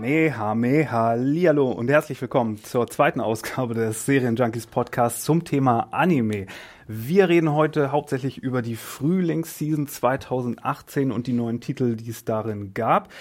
[0.00, 6.46] Kamehameha, Hallihallo und herzlich willkommen zur zweiten Ausgabe des Serienjunkies Podcasts zum Thema Anime.
[6.88, 12.72] Wir reden heute hauptsächlich über die Frühlingsseason 2018 und die neuen Titel, die es darin
[12.72, 13.12] gab.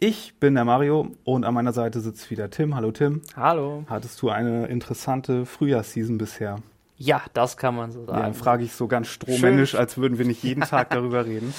[0.00, 2.74] Ich bin der Mario und an meiner Seite sitzt wieder Tim.
[2.74, 3.22] Hallo Tim.
[3.36, 3.84] Hallo.
[3.86, 6.56] Hattest du eine interessante Frühjahrsseason bisher?
[6.98, 8.22] Ja, das kann man so Ja, sagen.
[8.22, 11.52] dann frage ich so ganz strohmännisch, als würden wir nicht jeden Tag darüber reden.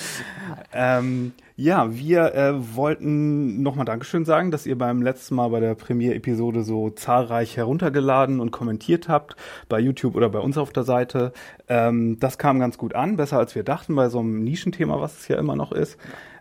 [0.74, 5.76] Ähm, ja, wir äh, wollten nochmal Dankeschön sagen, dass ihr beim letzten Mal bei der
[5.76, 9.36] Premiere-Episode so zahlreich heruntergeladen und kommentiert habt,
[9.70, 11.34] bei YouTube oder bei uns auf der Seite.
[11.68, 15.20] Ähm, das kam ganz gut an, besser als wir dachten bei so einem Nischenthema, was
[15.20, 15.98] es ja immer noch ist.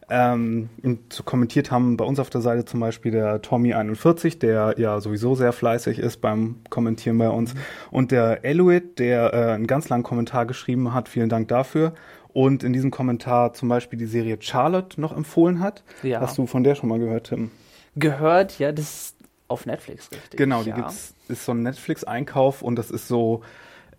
[0.08, 4.74] Ähm, und so kommentiert haben bei uns auf der Seite zum Beispiel der Tommy41, der
[4.78, 7.54] ja sowieso sehr fleißig ist beim Kommentieren bei uns.
[7.90, 11.08] Und der Eluid, der äh, einen ganz langen Kommentar geschrieben hat.
[11.08, 11.92] Vielen Dank dafür.
[12.32, 15.82] Und in diesem Kommentar zum Beispiel die Serie Charlotte noch empfohlen hat.
[16.02, 16.20] Ja.
[16.20, 17.50] Hast du von der schon mal gehört, Tim?
[17.96, 19.16] Gehört, ja, das ist
[19.48, 20.36] auf Netflix, richtig.
[20.36, 20.76] Genau, die ja.
[20.76, 23.42] gibt's, ist so ein Netflix-Einkauf und das ist so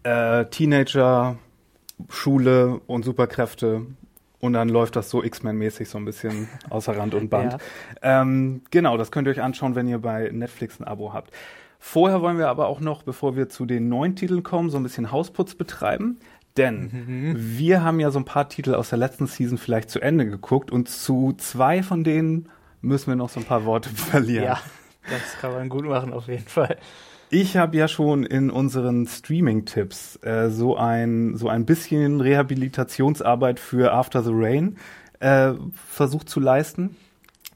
[0.04, 1.38] äh, Teenager,
[2.10, 3.88] Schule und Superkräfte.
[4.48, 7.58] Und dann läuft das so X-Men-mäßig so ein bisschen außer Rand und Band.
[8.02, 11.32] Ähm, genau, das könnt ihr euch anschauen, wenn ihr bei Netflix ein Abo habt.
[11.80, 14.84] Vorher wollen wir aber auch noch, bevor wir zu den neuen Titeln kommen, so ein
[14.84, 16.18] bisschen Hausputz betreiben.
[16.58, 20.26] Denn wir haben ja so ein paar Titel aus der letzten Season vielleicht zu Ende
[20.26, 22.50] geguckt und zu zwei von denen
[22.82, 24.46] müssen wir noch so ein paar Worte verlieren.
[24.46, 24.60] Ja,
[25.08, 26.78] das kann man gut machen, auf jeden Fall.
[27.30, 33.92] Ich habe ja schon in unseren Streaming-Tipps äh, so ein so ein bisschen Rehabilitationsarbeit für
[33.92, 34.78] After the Rain
[35.20, 36.96] äh, versucht zu leisten.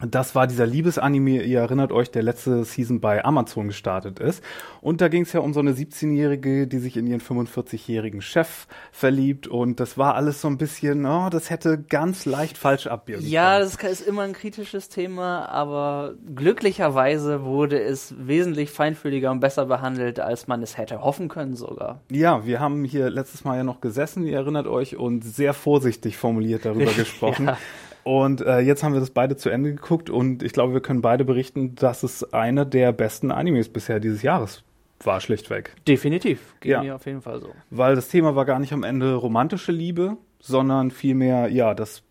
[0.07, 4.43] Das war dieser Liebesanime, ihr erinnert euch, der letzte Season bei Amazon gestartet ist.
[4.81, 8.67] Und da ging es ja um so eine 17-Jährige, die sich in ihren 45-jährigen Chef
[8.91, 9.47] verliebt.
[9.47, 13.59] Und das war alles so ein bisschen, oh, das hätte ganz leicht falsch abbiegen Ja,
[13.59, 13.71] können.
[13.79, 20.19] das ist immer ein kritisches Thema, aber glücklicherweise wurde es wesentlich feinfühliger und besser behandelt,
[20.19, 22.01] als man es hätte hoffen können sogar.
[22.11, 26.17] Ja, wir haben hier letztes Mal ja noch gesessen, ihr erinnert euch, und sehr vorsichtig
[26.17, 27.45] formuliert darüber gesprochen.
[27.47, 27.57] Ja.
[28.03, 31.01] Und äh, jetzt haben wir das beide zu Ende geguckt und ich glaube, wir können
[31.01, 34.63] beide berichten, dass es einer der besten Animes bisher dieses Jahres
[35.03, 35.75] war, schlichtweg.
[35.87, 36.55] Definitiv.
[36.59, 36.83] Geht Ja.
[36.83, 37.49] mir auf jeden Fall so.
[37.69, 42.03] Weil das Thema war gar nicht am Ende romantische Liebe, sondern vielmehr, ja, das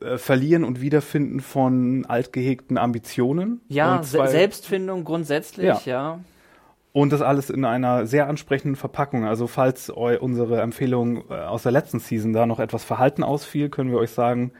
[0.00, 3.60] äh, Verlieren und Wiederfinden von altgehegten Ambitionen.
[3.68, 5.80] Ja, Se Selbstfindung grundsätzlich, Ja.
[5.84, 6.20] ja.
[6.92, 9.24] Und das alles in einer sehr ansprechenden Verpackung.
[9.24, 13.68] Also falls eu unsere Empfehlung äh, aus der letzten Season da noch etwas Verhalten ausfiel,
[13.68, 14.52] können wir euch sagen,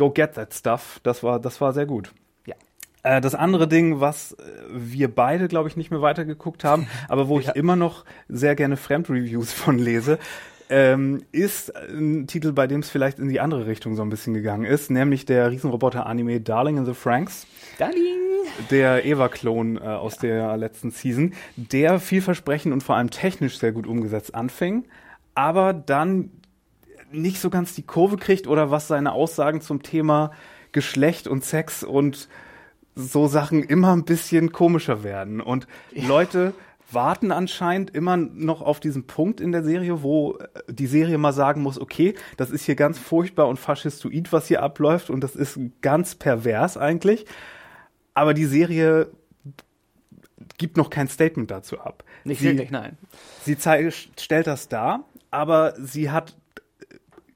[0.00, 0.98] go get that stuff.
[1.02, 2.12] Das war, das war sehr gut.
[2.46, 2.54] Ja.
[3.02, 4.36] Äh, das andere Ding, was äh,
[4.72, 7.52] wir beide, glaube ich, nicht mehr weitergeguckt haben, aber wo ich Ja.
[7.52, 10.18] immer noch sehr gerne Fremdreviews von lese,
[10.70, 14.34] ähm, ist ein Titel, bei dem es vielleicht in die andere Richtung so ein bisschen
[14.34, 17.46] gegangen ist, nämlich der Riesenroboter-Anime Darling in the Franks
[17.76, 17.98] Darling.
[18.70, 23.86] der Eva-Klon äh, aus der letzten Season, der vielversprechend und vor allem technisch sehr gut
[23.86, 24.84] umgesetzt anfing,
[25.34, 26.30] aber dann
[27.12, 30.32] nicht so ganz die Kurve kriegt oder was seine Aussagen zum Thema
[30.72, 32.28] Geschlecht und Sex und
[32.94, 35.40] so Sachen immer ein bisschen komischer werden.
[35.40, 36.54] Und Leute
[36.92, 41.32] warten anscheinend immer noch auf diesen Punkt in der Serie, wo äh, die Serie mal
[41.32, 45.36] sagen muss, okay, das ist hier ganz furchtbar und faschistoid, was hier abläuft und das
[45.36, 47.26] ist ganz pervers eigentlich.
[48.14, 49.08] Aber die Serie
[50.58, 52.04] gibt noch kein Statement dazu ab.
[52.24, 52.98] Nicht sie, wirklich, nein.
[53.44, 56.36] Sie stellt das dar, aber sie hat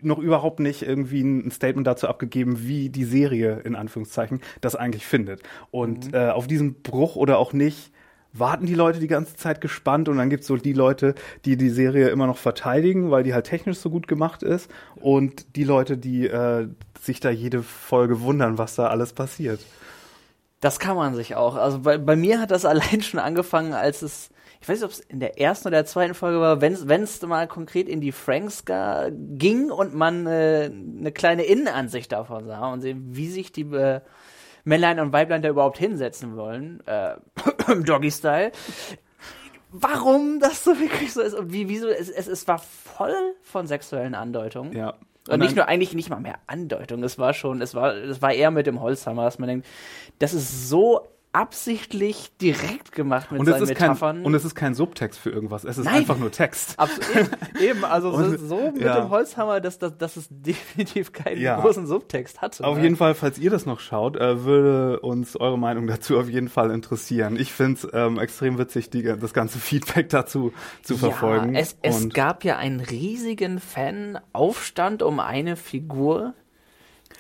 [0.05, 5.07] noch überhaupt nicht irgendwie ein Statement dazu abgegeben, wie die Serie in Anführungszeichen das eigentlich
[5.07, 5.43] findet.
[5.71, 7.93] Und äh, auf diesen Bruch oder auch nicht
[8.35, 11.15] warten die Leute die ganze Zeit gespannt und dann gibt's so die Leute,
[11.45, 15.57] die die Serie immer noch verteidigen, weil die halt technisch so gut gemacht ist und
[15.57, 16.69] die Leute, die äh,
[17.01, 19.61] sich da jede Folge wundern, was da alles passiert.
[20.61, 21.57] Das kann man sich auch.
[21.57, 24.31] Also bei, bei mir hat das allein schon angefangen, als es,
[24.65, 27.21] ich weiß nicht, ob es in der ersten oder der zweiten Folge war, wenn es
[27.21, 32.81] mal konkret in die Franks ging und man äh, eine kleine Innenansicht davon sah und
[32.81, 34.01] sehen, wie sich die äh,
[34.65, 37.17] Männlein und Weiblein da überhaupt hinsetzen wollen, äh,
[37.71, 38.53] im Doggy-Style.
[39.71, 43.67] Warum das so wirklich so ist und wie, wieso, es, es, es war voll von
[43.67, 44.73] sexuellen Andeutungen.
[44.73, 44.95] Ja.
[45.29, 48.33] Und, nicht nur eigentlich nicht mal mehr Andeutung, es war schon, es war, es war
[48.33, 49.67] eher mit dem Holzhammer, dass man denkt,
[50.21, 54.17] das ist so absichtlich direkt gemacht mit und seinen es ist Metaphern.
[54.17, 55.97] Kein, und es ist kein Subtext für irgendwas, es ist Nein.
[55.97, 56.79] einfach nur Text.
[56.79, 57.31] Absolut.
[57.61, 59.01] Eben, also so, Und- so mit ja.
[59.01, 61.61] dem Holzhammer, dass, dass, dass es definitiv keinen Ja.
[61.61, 62.65] großen Subtext hatte.
[62.65, 62.85] Auf ne?
[62.85, 66.49] jeden Fall, falls ihr das noch schaut, äh, würde uns eure Meinung dazu auf jeden
[66.49, 67.37] Fall interessieren.
[67.37, 70.53] Ich finde es ähm, extrem witzig, die, das ganze Feedback dazu
[70.83, 71.55] zu verfolgen.
[71.55, 76.35] Ja, es, es gab ja einen riesigen Fanaufstand um eine Figur,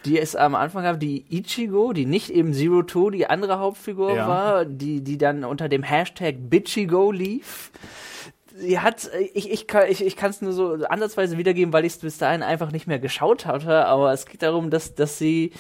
[0.05, 4.15] die es am Anfang gab, die Ichigo, die nicht eben Zero Two, die andere Hauptfigur
[4.15, 4.29] Ja.
[4.29, 7.71] war, die, die dann unter dem Hashtag Bitchigo lief.
[8.56, 11.95] Sie hat, ich, ich kann ich, ich kann es nur so ansatzweise wiedergeben, weil ich
[11.95, 15.53] es bis dahin einfach nicht mehr geschaut hatte, aber es geht darum, dass, dass sie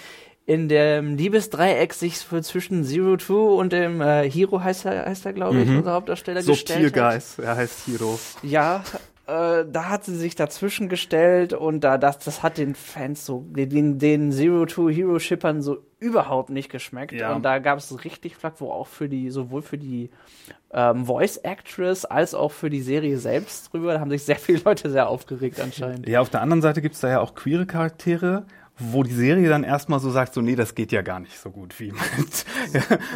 [0.46, 5.24] in dem Liebesdreieck sich für zwischen Zero Two und dem äh, Hero heißt er, heißt
[5.26, 6.82] er glaube ich, unser Hauptdarsteller gestellt hat.
[6.84, 8.18] Subtilgeist, er heißt Hiro.
[8.42, 8.84] Ja,
[9.26, 13.46] äh, da hat sie sich dazwischen gestellt und da das, das hat den Fans so,
[13.48, 17.12] den, den Zero Two Hero Shippern so überhaupt nicht geschmeckt.
[17.12, 17.34] Ja.
[17.34, 20.10] Und da gab es richtig Flack, wo auch für die, sowohl für die
[20.72, 24.60] ähm, Voice Actress als auch für die Serie selbst drüber, da haben sich sehr viele
[24.62, 26.06] Leute sehr aufgeregt anscheinend.
[26.06, 28.44] Ja, auf der anderen Seite gibt's da ja auch queere Charaktere,
[28.78, 31.50] wo die Serie dann erstmal so sagt, so nee, das geht ja gar nicht so
[31.50, 32.44] gut wie mit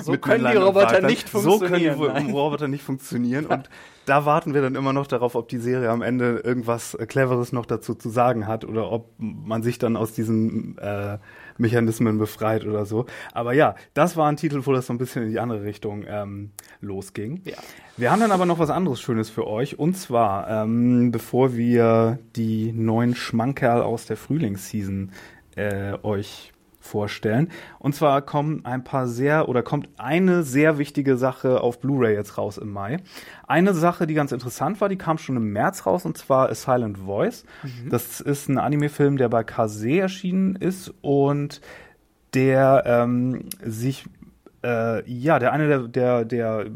[0.02, 2.30] So mit können die Roboter nicht So können die funktionieren.
[2.30, 3.68] Roboter nicht funktionieren und
[4.06, 7.66] da warten wir dann immer noch darauf, ob die Serie am Ende irgendwas Cleveres noch
[7.66, 11.18] dazu zu sagen hat oder ob man sich dann aus diesen äh,
[11.58, 13.04] Mechanismen befreit oder so.
[13.32, 16.04] Aber ja, das war ein Titel, wo das so ein bisschen in die andere Richtung
[16.08, 17.42] ähm, losging.
[17.44, 17.56] Ja.
[17.98, 19.78] Wir haben dann aber noch was anderes Schönes für euch.
[19.78, 25.10] Und zwar, ähm, bevor wir die neuen Schmankerl aus der Frühlingsseason
[25.58, 27.50] äh, euch vorstellen.
[27.78, 32.38] Und zwar kommen ein paar sehr oder kommt eine sehr wichtige Sache auf Blu-ray jetzt
[32.38, 32.98] raus im Mai.
[33.46, 36.54] Eine Sache, die ganz interessant war, die kam schon im März raus und zwar A
[36.54, 37.44] Silent Voice.
[37.90, 41.60] Das ist ein Anime-Film, der bei Kase erschienen ist und
[42.34, 44.06] der ähm, sich
[44.64, 46.66] äh, ja, der eine der, der, der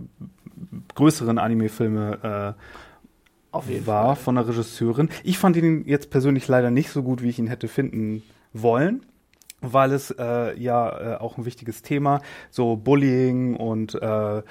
[0.94, 4.16] größeren Anime-Filme äh, war Fall.
[4.16, 5.10] von der Regisseurin.
[5.24, 9.06] Ich fand ihn jetzt persönlich leider nicht so gut, wie ich ihn hätte finden wollen,
[9.60, 12.20] weil es äh, ja äh, auch ein wichtiges Thema,
[12.50, 14.42] so Bullying und äh,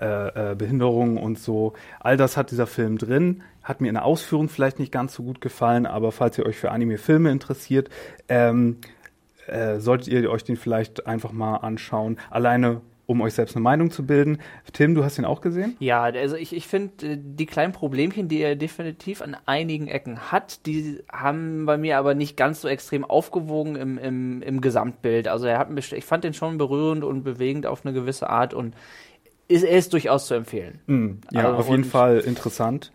[0.00, 3.42] äh, äh, Behinderung und so, all das hat dieser Film drin.
[3.62, 6.56] Hat mir in der Ausführung vielleicht nicht ganz so gut gefallen, aber falls ihr euch
[6.56, 7.90] für Anime-Filme interessiert,
[8.28, 8.78] ähm,
[9.46, 12.18] äh, solltet ihr euch den vielleicht einfach mal anschauen.
[12.30, 12.80] Alleine,
[13.10, 14.38] um euch selbst eine Meinung zu bilden.
[14.72, 15.74] Tim, du hast ihn auch gesehen?
[15.80, 20.30] Ja, also ich, ich finde, äh, die kleinen Problemchen, die er definitiv an einigen Ecken
[20.30, 25.26] hat, die haben bei mir aber nicht ganz so extrem aufgewogen im, im, im Gesamtbild.
[25.26, 28.54] Also er hat mich, ich fand den schon berührend und bewegend auf eine gewisse Art
[28.54, 28.76] und
[29.48, 30.78] ist, er ist durchaus zu empfehlen.
[30.86, 32.92] Hm, ja, Also auf jeden Fall interessant.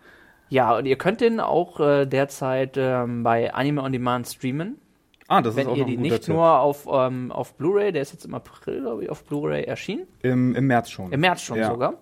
[0.48, 4.78] Ja, und ihr könnt den auch äh, derzeit ähm, bei Anime On Demand streamen.
[5.28, 6.34] Ah, das wenn ist auch ihr die nicht Tipp.
[6.34, 10.06] nur auf, ähm, auf Blu-ray, der ist jetzt im April, glaube ich, auf Blu-ray erschienen.
[10.22, 11.10] Im, Im März schon.
[11.12, 11.70] Im März schon Ja.
[11.70, 11.94] sogar.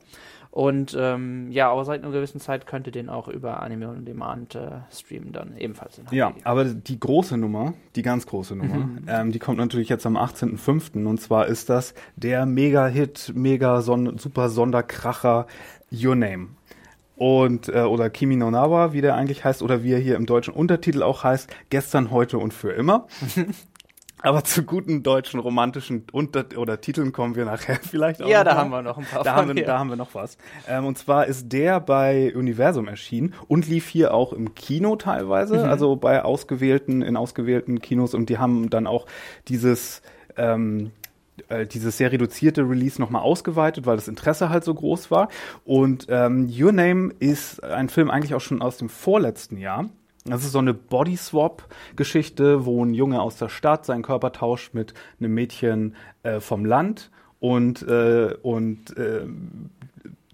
[0.51, 4.05] Und ähm, ja, aber seit einer gewissen Zeit könnt ihr den auch über Anime on
[4.05, 6.13] Demand äh, streamen, dann ebenfalls in HD.
[6.13, 8.99] Ja, aber die große Nummer, die ganz große Nummer, Mhm.
[9.09, 11.07] ähm, die kommt natürlich jetzt am 18.05.
[11.07, 15.49] Und zwar ist das der Mega-Hit, mega -Son super Sonderkracher
[15.93, 16.49] Your Name.
[17.17, 20.27] Und, äh, oder Kimi no Nawa, wie der eigentlich heißt, oder wie er hier im
[20.27, 23.07] deutschen Untertitel auch heißt, gestern, heute und für immer.
[24.23, 28.27] Aber zu guten deutschen romantischen Unter oder Titeln kommen wir nachher vielleicht auch.
[28.29, 28.61] Ja, noch da mal.
[28.63, 29.67] haben wir noch ein paar Da haben, wir, hier.
[29.67, 30.39] da haben wir noch was.
[30.67, 35.59] Ähm, und zwar ist der bei Universum erschienen und lief hier auch im Kino teilweise,
[35.59, 35.65] Mhm.
[35.65, 39.05] also bei ausgewählten, in ausgewählten Kinos und die haben dann auch
[39.49, 40.01] dieses,
[40.39, 40.91] ähm,
[41.49, 45.29] äh, dieses sehr reduzierte Release nochmal ausgeweitet, weil das Interesse halt so groß war.
[45.65, 49.87] Und ähm, Your Name ist ein Film eigentlich auch schon aus dem vorletzten Jahr.
[50.25, 54.95] Das ist so eine Body-Swap-Geschichte, wo ein Junge aus der Stadt seinen Körper tauscht mit
[55.21, 57.11] einem Mädchen äh, vom Land
[57.41, 59.27] und, äh, und äh,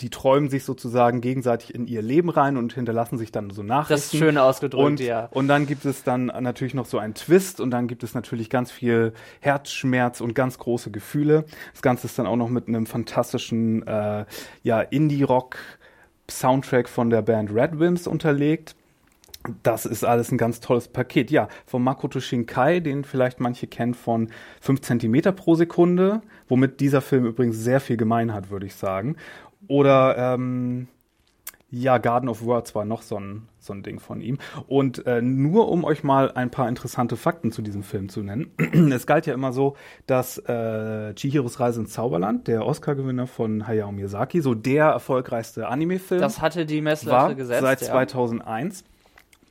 [0.00, 3.95] die träumen sich sozusagen gegenseitig in ihr Leben rein und hinterlassen sich dann so Nachrichten.
[3.95, 5.28] Das ist schön ausgedrückt, und, ja.
[5.33, 8.50] Und dann gibt es dann natürlich noch so einen Twist und dann gibt es natürlich
[8.50, 11.45] ganz viel Herzschmerz und ganz große Gefühle.
[11.73, 14.25] Das Ganze ist dann auch noch mit einem fantastischen äh,
[14.62, 18.76] ja, Indie-Rock-Soundtrack von der Band Red Wimps unterlegt.
[19.62, 21.30] Das ist alles ein ganz tolles Paket.
[21.30, 24.28] Ja, von Makoto Shinkai, den vielleicht manche kennen von
[24.61, 29.16] 5 Zentimeter pro Sekunde, womit dieser Film übrigens sehr viel gemein hat, würde ich sagen.
[29.71, 30.89] Oder ähm,
[31.71, 34.39] ja, Garden of Words war noch so ein, so ein Ding von ihm.
[34.67, 38.50] Und äh, nur um euch mal ein paar interessante Fakten zu diesem Film zu nennen.
[38.93, 39.77] es galt ja immer so,
[40.09, 46.21] dass äh, Chihiros Reise ins Zauberland, der Oscar-Gewinner von Hayao Miyazaki, so der erfolgreichste Anime-Film
[46.21, 47.61] Das hatte die Messlatte gesetzt.
[47.62, 47.87] seit ja.
[47.87, 48.83] 2001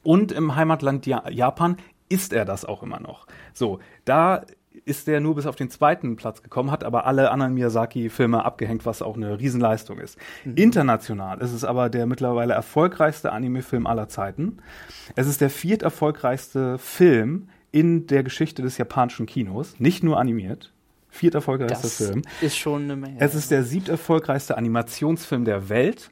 [0.04, 1.78] und im Heimatland ja Japan
[2.10, 3.26] ist er das auch immer noch.
[3.54, 4.44] So, da
[4.90, 8.86] ist der nur bis auf den zweiten Platz gekommen, hat aber alle anderen Miyazaki-Filme abgehängt,
[8.86, 10.18] was auch eine Riesenleistung ist.
[10.44, 10.56] Mhm.
[10.56, 14.58] International ist es aber der mittlerweile erfolgreichste Anime-Film aller Zeiten.
[15.16, 20.74] Es ist der viert erfolgreichste Film in der Geschichte des japanischen Kinos, nicht nur animiert.
[21.10, 22.24] Viert erfolgreichster das Film.
[22.42, 23.18] Ist schon eine Menge.
[23.20, 26.12] Es ist der siebt erfolgreichste Animationsfilm der Welt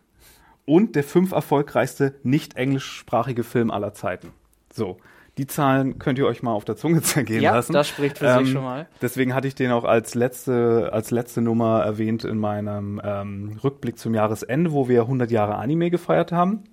[0.66, 4.34] und der fünf erfolgreichste nicht englischsprachige Film aller Zeiten.
[4.72, 4.98] So.
[5.38, 7.74] Die Zahlen könnt ihr euch mal auf der Zunge zergehen ja, lassen.
[7.74, 8.88] das spricht für ähm, sich schon mal.
[9.02, 14.00] Deswegen hatte ich den auch als letzte, als letzte Nummer erwähnt in meinem ähm, Rückblick
[14.00, 16.64] zum Jahresende, wo wir 100 Jahre Anime gefeiert haben.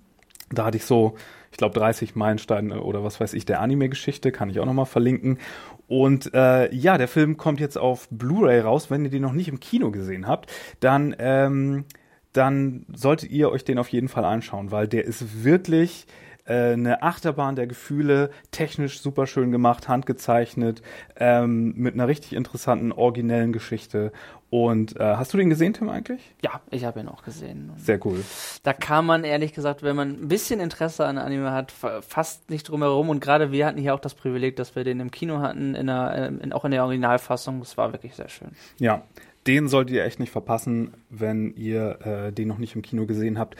[0.51, 1.15] Da hatte ich so,
[1.51, 5.39] ich glaube, 30 Meilensteine oder was weiß ich der Anime-Geschichte, kann ich auch nochmal verlinken.
[5.87, 8.89] Und äh, ja, der Film kommt jetzt auf Blu-ray raus.
[8.89, 11.85] Wenn ihr den noch nicht im Kino gesehen habt, dann, ähm,
[12.33, 16.07] dann solltet ihr euch den auf jeden Fall anschauen, weil der ist wirklich
[16.45, 20.81] äh, eine Achterbahn der Gefühle, technisch super schön gemacht, handgezeichnet,
[21.17, 24.11] ähm, mit einer richtig interessanten, originellen Geschichte.
[24.49, 26.33] Und äh, hast du den gesehen, Tim, eigentlich?
[26.43, 27.71] Ja, ich habe ihn auch gesehen.
[27.71, 28.23] Und Sehr cool.
[28.63, 32.69] Da kann man ehrlich gesagt, wenn man ein bisschen Interesse an Anime hat, fast nicht
[32.69, 33.09] drum herum.
[33.09, 35.87] Und gerade wir hatten hier auch das Privileg, dass wir den im Kino hatten, in
[35.87, 37.59] der, in, auch in der Originalfassung.
[37.59, 38.51] Das war wirklich sehr schön.
[38.79, 39.03] Ja,
[39.47, 43.37] den solltet ihr echt nicht verpassen, wenn ihr äh, den noch nicht im Kino gesehen
[43.37, 43.55] habt.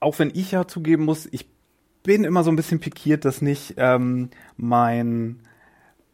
[0.00, 1.46] Auch wenn ich ja zugeben muss, ich
[2.08, 5.40] bin immer so ein bisschen pikiert, dass nicht ähm, mein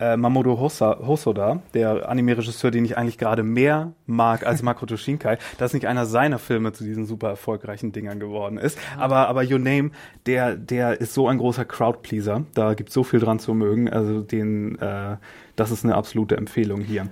[0.01, 5.39] äh, Mamoru Hosa, Hosoda, der Anime-Regisseur, den ich eigentlich gerade mehr mag als Makoto Shinkai,
[5.57, 8.77] dass nicht einer seiner Filme zu diesen super erfolgreichen Dingern geworden ist.
[8.99, 9.03] Ah.
[9.03, 9.93] Aber, aber Your Name,
[10.27, 12.43] der, der ist so ein großer Crowdpleaser.
[12.55, 13.89] Da gibt so viel dran zu mögen.
[13.89, 15.17] Also den, äh,
[15.55, 17.07] das ist eine absolute Empfehlung hier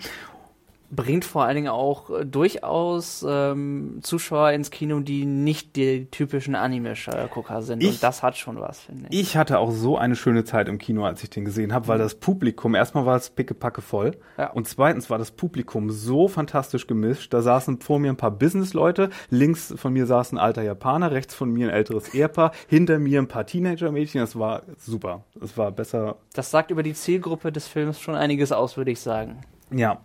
[0.94, 6.54] bringt vor allen Dingen auch äh, durchaus ähm, Zuschauer ins Kino, die nicht die typischen
[6.54, 7.82] Anime-Gucker sind.
[7.82, 9.18] Ich, und das hat schon was, finde ich.
[9.18, 11.98] Ich hatte auch so eine schöne Zeit im Kino, als ich den gesehen habe, weil
[11.98, 12.02] mhm.
[12.02, 14.50] das Publikum, erstmal war es pickepacke voll ja.
[14.50, 17.32] und zweitens war das Publikum so fantastisch gemischt.
[17.32, 21.34] Da saßen vor mir ein paar Business-Leute, links von mir saß ein alter Japaner, rechts
[21.34, 24.20] von mir ein älteres Ehepaar, hinter mir ein paar Teenager-Mädchen.
[24.20, 25.24] Das war super.
[25.40, 26.16] Es war besser.
[26.34, 29.40] Das sagt über die Zielgruppe des Films schon einiges aus, würde ich sagen.
[29.70, 30.00] Ja.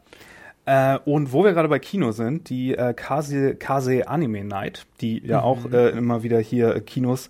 [0.68, 5.26] Äh, und wo wir gerade bei Kino sind, die äh, Kase, Kase Anime Night, die
[5.26, 5.44] ja mhm.
[5.44, 7.30] auch äh, immer wieder hier äh, Kinos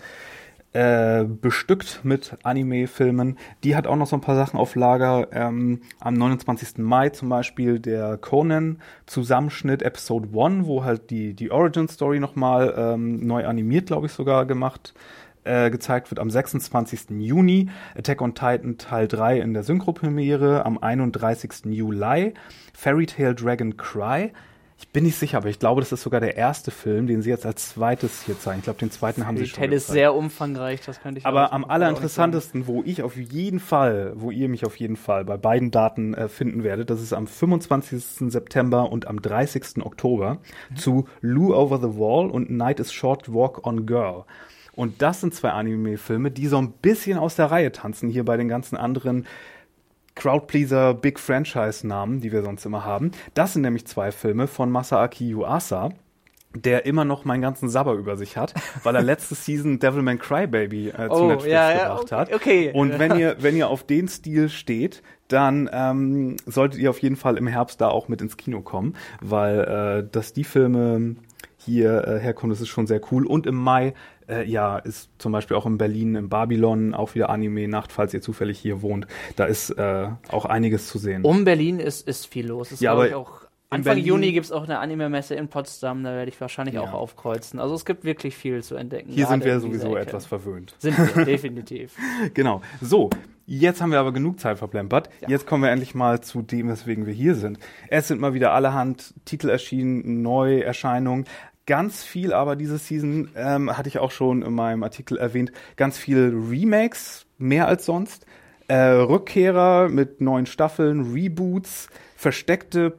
[0.73, 3.37] äh, bestückt mit Anime-Filmen.
[3.63, 5.27] Die hat auch noch so ein paar Sachen auf Lager.
[5.31, 6.79] Ähm, am 29.
[6.79, 13.45] Mai zum Beispiel der Conan-Zusammenschnitt Episode 1, wo halt die, die Origin-Story nochmal ähm, neu
[13.45, 14.95] animiert, glaube ich, sogar gemacht
[15.47, 17.11] äh, gezeigt wird am 26.
[17.19, 17.69] Juni.
[17.95, 21.65] Attack on Titan Teil 3 in der Synchropremiere am 31.
[21.65, 22.33] Juli.
[22.73, 24.31] Fairy Tale Dragon Cry.
[24.79, 27.31] Ich bin nicht sicher, aber ich glaube, das ist sogar der erste Film, den sie
[27.31, 28.59] jetzt als zweites hier zeigen.
[28.59, 29.59] Ich glaube, den zweiten haben sie schon.
[29.59, 34.13] Tale ist sehr umfangreich, das könnte ich Aber am allerinteressantesten, wo ich auf jeden Fall,
[34.15, 37.25] wo ihr mich auf jeden Fall bei beiden Daten äh, finden werdet, das ist am
[37.25, 38.31] 25.
[38.31, 39.83] September und am 30.
[39.83, 40.37] Oktober
[40.69, 40.75] mhm.
[40.75, 44.25] zu Lou Over the Wall und Night is Short Walk on Girl.
[44.77, 48.37] Und das sind zwei Anime-Filme, die so ein bisschen aus der Reihe tanzen hier bei
[48.37, 49.25] den ganzen anderen
[50.13, 53.11] Crowdpleaser Big Franchise-Namen, die wir sonst immer haben.
[53.33, 55.89] Das sind nämlich zwei Filme von Masaaki Yuasa
[56.55, 60.89] der immer noch meinen ganzen Sabber über sich hat, weil er letzte Season Devilman Crybaby
[60.89, 62.33] äh, zu oh, Netflix ja, gebracht ja, okay, hat.
[62.33, 62.71] Okay.
[62.73, 67.17] Und wenn ihr, wenn ihr auf den Stil steht, dann ähm, solltet ihr auf jeden
[67.17, 69.59] Fall im Herbst da auch mit ins Kino kommen, weil
[70.05, 71.17] äh, dass die Filme
[71.67, 73.25] hier äh, herkommen, das ist schon sehr cool.
[73.25, 73.93] Und im Mai
[74.27, 78.21] äh, ja, ist zum Beispiel auch in Berlin, im Babylon auch wieder Anime-Nacht, falls ihr
[78.21, 79.07] zufällig hier wohnt.
[79.35, 81.23] Da ist äh, auch einiges zu sehen.
[81.23, 82.71] Um Berlin ist, ist viel los.
[82.71, 86.11] Ist, ja, aber auch Anfang Berlin, Juni gibt es auch eine Anime-Messe in Potsdam, da
[86.11, 86.81] werde ich wahrscheinlich ja.
[86.81, 87.59] auch aufkreuzen.
[87.59, 89.11] Also es gibt wirklich viel zu entdecken.
[89.11, 90.73] Hier sind wir sowieso etwas verwöhnt.
[90.79, 91.97] Sind wir, definitiv.
[92.33, 92.61] genau.
[92.79, 93.09] So,
[93.45, 95.09] jetzt haben wir aber genug Zeit verplempert.
[95.19, 95.27] Ja.
[95.27, 97.59] Jetzt kommen wir endlich mal zu dem, weswegen wir hier sind.
[97.89, 101.25] Es sind mal wieder allerhand Titel erschienen, Neuerscheinungen
[101.67, 105.97] ganz viel, aber diese Season ähm, hatte ich auch schon in meinem Artikel erwähnt, ganz
[105.97, 108.25] viel Remakes, mehr als sonst.
[108.67, 112.97] Äh, Rückkehrer mit neuen Staffeln, Reboots, versteckte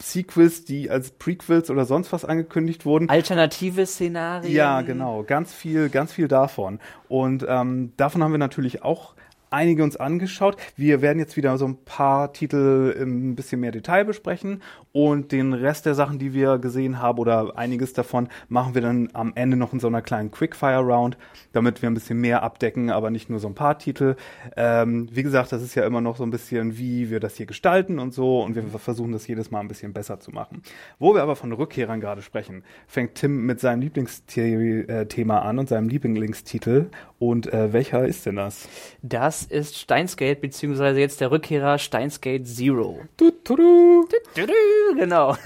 [0.00, 3.08] Sequels, die als Prequels oder sonst was angekündigt wurden.
[3.08, 4.52] Alternative Szenarien.
[4.52, 6.80] Ja, genau, ganz viel, ganz viel davon.
[7.08, 9.15] Und ähm, davon haben wir natürlich auch
[9.50, 10.56] einige uns angeschaut.
[10.76, 14.62] Wir werden jetzt wieder so ein paar Titel ein bisschen mehr Detail besprechen
[14.92, 19.08] und den Rest der Sachen, die wir gesehen haben oder einiges davon, machen wir dann
[19.12, 21.18] am Ende noch in so einer kleinen Quickfire-Round,
[21.52, 24.16] damit wir ein bisschen mehr abdecken, aber nicht nur so ein paar Titel.
[24.56, 27.46] Ähm, wie gesagt, das ist ja immer noch so ein bisschen, wie wir das hier
[27.46, 30.62] gestalten und so und wir versuchen das jedes Mal ein bisschen besser zu machen.
[30.98, 35.88] Wo wir aber von Rückkehrern gerade sprechen, fängt Tim mit seinem Lieblingsthema an und seinem
[35.88, 36.86] Lieblingstitel.
[37.18, 38.68] Und äh, welcher ist denn das?
[39.02, 43.00] Das das ist Steinsgate, beziehungsweise jetzt der Rückkehrer Steinsgate Zero.
[43.18, 44.08] Du, tu, du.
[44.96, 45.36] Genau.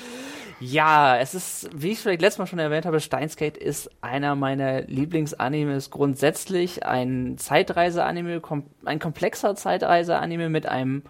[0.60, 4.82] ja, es ist, wie ich vielleicht letztes Mal schon erwähnt habe, Steinsgate ist einer meiner
[4.82, 6.86] Lieblingsanimes grundsätzlich.
[6.86, 11.02] Ein Zeitreise-Anime, kom ein komplexer Zeitreise-Anime mit einem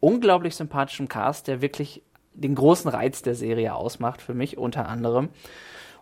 [0.00, 2.02] unglaublich sympathischen Cast, der wirklich
[2.34, 5.28] den großen Reiz der Serie ausmacht, für mich unter anderem.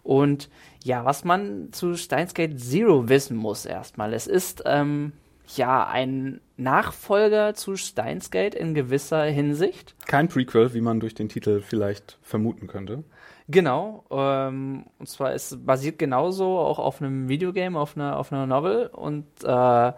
[0.02, 0.48] Und
[0.82, 5.12] ja, was man zu Steinsgate Zero wissen muss erstmal, es ist ähm,
[5.48, 9.94] ja ein Nachfolger zu Steinsgate in gewisser Hinsicht.
[10.06, 13.04] Kein Prequel, wie man durch den Titel vielleicht vermuten könnte.
[13.48, 18.46] Genau, ähm, und zwar ist basiert genauso auch auf einem Videogame, auf einer, auf einer
[18.46, 19.92] Novel und äh,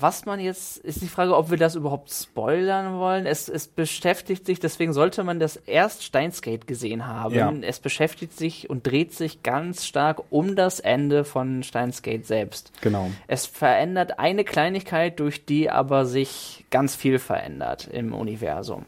[0.00, 3.26] was man jetzt, ist die Frage, ob wir das überhaupt spoilern wollen.
[3.26, 7.34] Es, es beschäftigt sich, deswegen sollte man das erst Steinsgate gesehen haben.
[7.34, 7.52] Ja.
[7.62, 12.72] Es beschäftigt sich und dreht sich ganz stark um das Ende von Steinsgate selbst.
[12.80, 13.10] Genau.
[13.26, 18.86] Es verändert eine Kleinigkeit, durch die aber sich ganz viel verändert im Universum.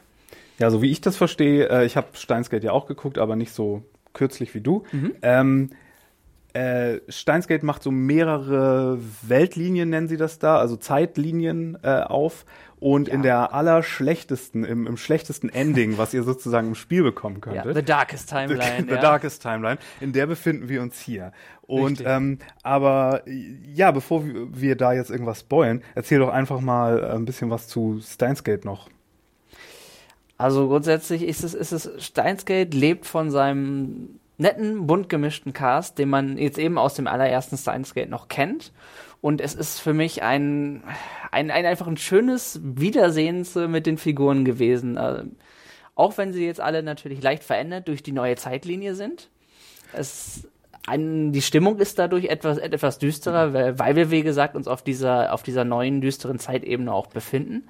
[0.58, 3.52] Ja, so wie ich das verstehe, äh, ich habe Steinsgate ja auch geguckt, aber nicht
[3.52, 3.82] so
[4.14, 4.84] kürzlich wie du.
[5.22, 5.70] Ähm,
[6.56, 12.46] äh, Steinsgate macht so mehrere Weltlinien, nennen sie das da, also Zeitlinien äh, auf.
[12.78, 17.62] Und in der allerschlechtesten, im, im schlechtesten Ending, was ihr sozusagen im Spiel bekommen Ja,
[17.62, 17.76] könntet.
[17.76, 18.84] The Darkest Timeline.
[18.88, 19.00] The ja.
[19.00, 19.78] Darkest Timeline.
[20.00, 21.32] In der befinden wir uns hier.
[21.62, 22.06] Und Richtig.
[22.06, 27.06] ähm, aber ja, bevor wir, wir da jetzt irgendwas spoilen, erzähl doch einfach mal äh,
[27.14, 28.90] ein bisschen was zu Steinsgate noch.
[30.38, 36.08] Also grundsätzlich ist es, ist es, Steinsgate lebt von seinem netten, bunt gemischten Cast, den
[36.08, 38.72] man jetzt eben aus dem allerersten Steinsgate noch kennt.
[39.20, 40.82] Und es ist für mich ein,
[41.32, 44.96] ein, ein einfach ein schönes Wiedersehen mit den Figuren gewesen.
[44.96, 45.24] Äh,
[45.94, 49.30] auch wenn sie jetzt alle natürlich leicht verändert durch die neue Zeitlinie sind.
[49.92, 50.46] Es,
[50.86, 54.82] ein, die Stimmung ist dadurch etwas, etwas düsterer, weil, weil wir, wie gesagt, uns auf
[54.82, 57.68] dieser, auf dieser neuen, düsteren Zeitebene auch befinden.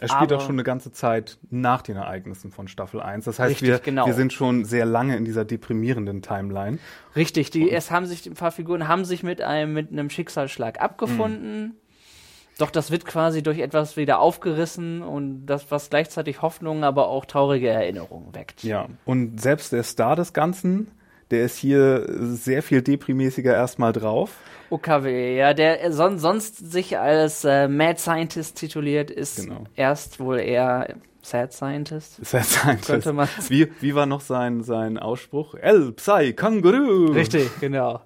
[0.00, 3.24] Er spielt Aber- auch schon eine ganze Zeit nach den Ereignissen von Staffel 1.
[3.24, 4.06] Das heißt, Richtig, wir, genau.
[4.06, 6.78] wir sind schon sehr lange in dieser deprimierenden Timeline.
[7.16, 10.80] Richtig, die, es haben sich, ein paar Figuren haben sich mit einem, mit einem Schicksalsschlag
[10.80, 11.76] abgefunden.
[12.58, 17.24] Doch das wird quasi durch etwas wieder aufgerissen und das, was gleichzeitig Hoffnungen, aber auch
[17.24, 18.64] traurige Erinnerungen weckt.
[18.64, 18.88] Ja.
[19.04, 20.88] Und selbst der Star des Ganzen,
[21.30, 24.32] der ist hier sehr viel deprimäßiger erstmal drauf.
[24.70, 29.64] OKW, ja, der son, sonst sich als äh, Mad Scientist tituliert, ist Genau.
[29.76, 32.18] erst wohl eher Sad Scientist.
[32.18, 35.54] Ist sein Könnte man- Wie, wie war noch sein, sein Ausspruch?
[35.54, 37.12] El Psy Kangaroo.
[37.12, 38.00] Richtig, genau.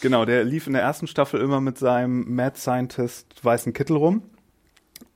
[0.00, 4.22] Genau, der lief in der ersten Staffel immer mit seinem Mad Scientist weißen Kittel rum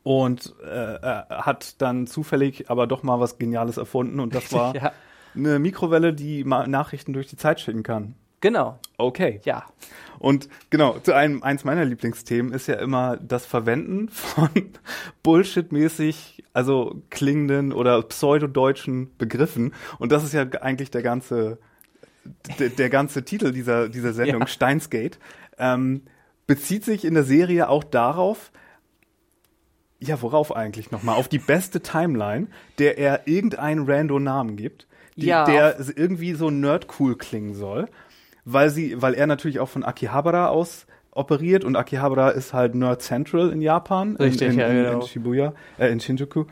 [0.03, 0.99] und äh,
[1.31, 4.93] hat dann zufällig aber doch mal was Geniales erfunden und das war ja.
[5.37, 8.15] Eine Mikrowelle, die Nachrichten durch die Zeit schicken kann.
[8.41, 9.41] Genau, Okay.
[9.45, 9.65] ja.
[10.19, 14.49] Und genau, zu einem, eins meiner Lieblingsthemen ist ja immer das Verwenden von
[15.23, 19.75] Bullshit-mäßig, also klingenden oder pseudodeutschen Begriffen.
[19.99, 21.59] Und das ist ja eigentlich der ganze,
[22.59, 24.47] der, der ganze Titel dieser, dieser Sendung, Ja.
[24.47, 25.19] Steinsgate,
[25.59, 26.03] ähm,
[26.47, 28.53] bezieht sich in der Serie auch darauf,
[29.99, 31.17] ja, worauf eigentlich nochmal?
[31.17, 34.87] Auf die beste Timeline, der er irgendeinen random Namen gibt,
[35.17, 37.89] die, Ja, der irgendwie so nerdcool klingen soll,
[38.45, 43.03] weil sie, weil er natürlich auch von Akihabara aus operiert und Akihabara ist halt Nerd
[43.03, 45.01] Central in Japan, Richtig, in, in, ja, in, genau.
[45.01, 46.45] in Shibuya, äh, in Shinjuku.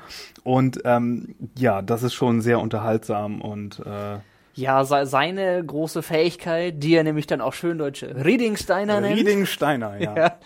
[0.43, 4.19] Und ähm, ja, das ist schon sehr unterhaltsam und äh,
[4.55, 9.19] Ja, se seine große Fähigkeit, die er nämlich dann auch schön deutsche Riedingsteiner nennt.
[9.19, 10.17] Rieding Steiner, ja.
[10.17, 10.39] ja,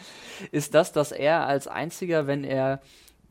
[0.51, 2.81] ist das, dass er als einziger, wenn er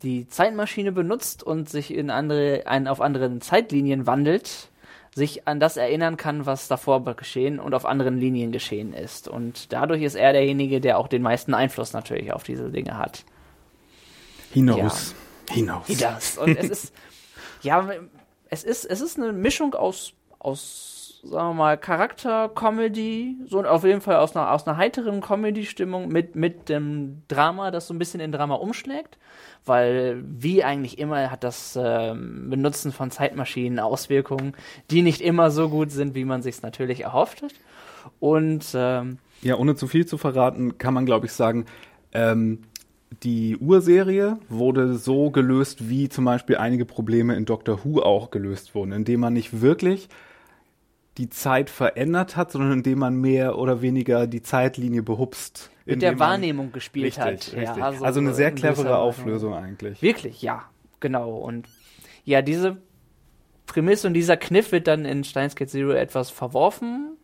[0.02, 4.70] die Zeitmaschine benutzt und sich in andere, ein, auf anderen Zeitlinien wandelt,
[5.18, 9.28] sich an das erinnern kann, was davor geschehen und auf anderen Linien geschehen ist.
[9.28, 13.24] Und dadurch ist er derjenige, der auch den meisten Einfluss natürlich auf diese Dinge hat.
[14.54, 15.14] Hinaus.
[15.50, 15.86] Hinaus.
[15.98, 16.38] Das.
[16.38, 16.94] Und es ist,
[17.62, 17.90] ja,
[18.48, 23.84] es ist, es ist eine Mischung aus, aus, sagen wir mal, Charakter, Comedy, so auf
[23.84, 27.98] jeden Fall aus einer, aus einer heiteren Comedy-Stimmung mit, mit dem Drama, das so ein
[27.98, 29.18] bisschen in Drama umschlägt.
[29.64, 34.54] Weil, wie eigentlich immer, hat das ähm, Benutzen von Zeitmaschinen Auswirkungen,
[34.90, 37.52] die nicht immer so gut sind, wie man sich natürlich erhofft hat.
[38.20, 41.66] Und ähm, Ja, ohne zu viel zu verraten, kann man, glaube ich, sagen,
[42.12, 42.60] ähm,
[43.22, 48.74] die Urserie wurde so gelöst, wie zum Beispiel einige Probleme in Doctor Who auch gelöst
[48.74, 50.08] wurden, indem man nicht wirklich
[51.18, 55.70] die Zeit verändert hat, sondern indem man mehr oder weniger die Zeitlinie behupst.
[55.84, 57.28] mit der Wahrnehmung gespielt Richtig, hat.
[57.28, 57.76] richtig.
[57.76, 58.98] Ja, also, eine sehr clevere.
[58.98, 60.00] Auflösung eigentlich.
[60.00, 60.64] Wirklich, ja,
[61.00, 61.36] genau.
[61.36, 61.66] Und
[62.24, 62.78] ja, diese
[63.66, 67.16] Prämisse und dieser Kniff wird dann in Steins Gate Zero etwas verworfen,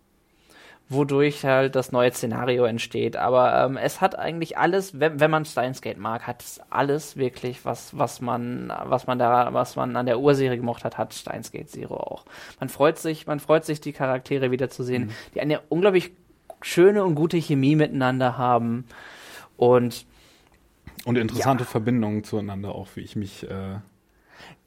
[0.88, 3.16] wodurch halt das neue Szenario entsteht.
[3.16, 7.16] Aber ähm, es hat eigentlich alles, wenn, wenn man Steins Gate mag, hat es alles
[7.16, 11.14] wirklich, was, was man, was man da, was man an der Urserie gemocht hat, hat
[11.14, 12.24] Steins Gate Zero auch.
[12.60, 15.10] Man freut sich, man freut sich, die Charaktere wiederzusehen, mhm.
[15.34, 16.12] die eine unglaublich
[16.60, 18.86] schöne und gute Chemie miteinander haben.
[19.56, 20.06] Und
[21.04, 21.68] und interessante ja.
[21.68, 23.76] Verbindungen zueinander auch, wie ich mich äh,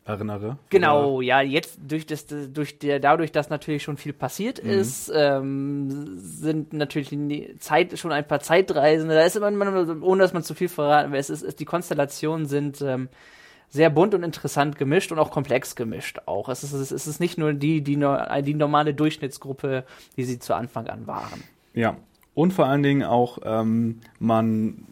[0.08, 0.58] erinnere.
[0.70, 4.70] Genau, ja, jetzt durch das, durch der, dadurch, dass natürlich schon viel passiert mhm.
[4.70, 10.34] ist, ähm, sind natürlich die Zeit, schon ein paar Zeitreisende, da ist man ohne dass
[10.34, 13.10] man zu viel verraten will, es ist, ist die Konstellationen sind ähm,
[13.70, 16.50] sehr bunt und interessant gemischt und auch komplex gemischt auch.
[16.50, 19.84] Es ist, es ist nicht nur die, die, die normale Durchschnittsgruppe,
[20.16, 21.44] die sie zu Anfang an waren.
[21.74, 21.98] Ja,
[22.34, 24.86] und vor allen Dingen auch, ähm, man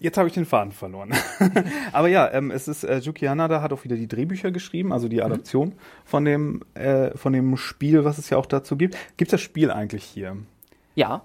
[0.00, 1.12] Jetzt habe ich den Faden verloren.
[1.92, 5.08] Aber ja, ähm, es ist äh, Yuki Hanada hat auch wieder die Drehbücher geschrieben, also
[5.08, 5.22] die mhm.
[5.22, 5.74] Adaption mhm.
[6.04, 8.96] von dem äh, von dem Spiel, was es ja auch dazu gibt.
[9.16, 10.36] Gibt es das Spiel eigentlich hier?
[10.94, 11.22] Ja.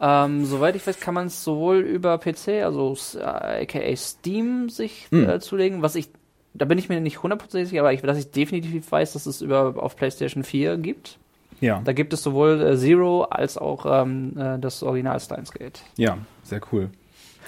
[0.00, 5.06] Ähm, soweit ich weiß, kann man es sowohl über PC, also äh, aka Steam, sich
[5.10, 5.28] mhm.
[5.28, 6.08] äh, zulegen, was ich
[6.54, 9.40] da bin ich mir nicht hundertprozentig sicher, aber ich, dass ich definitiv weiß, dass es
[9.40, 11.18] über auf PlayStation 4 gibt.
[11.60, 11.80] Ja.
[11.84, 15.80] Da gibt es sowohl äh, Zero als auch ähm, äh, das Original Steins Gate.
[15.96, 16.90] Ja, sehr cool.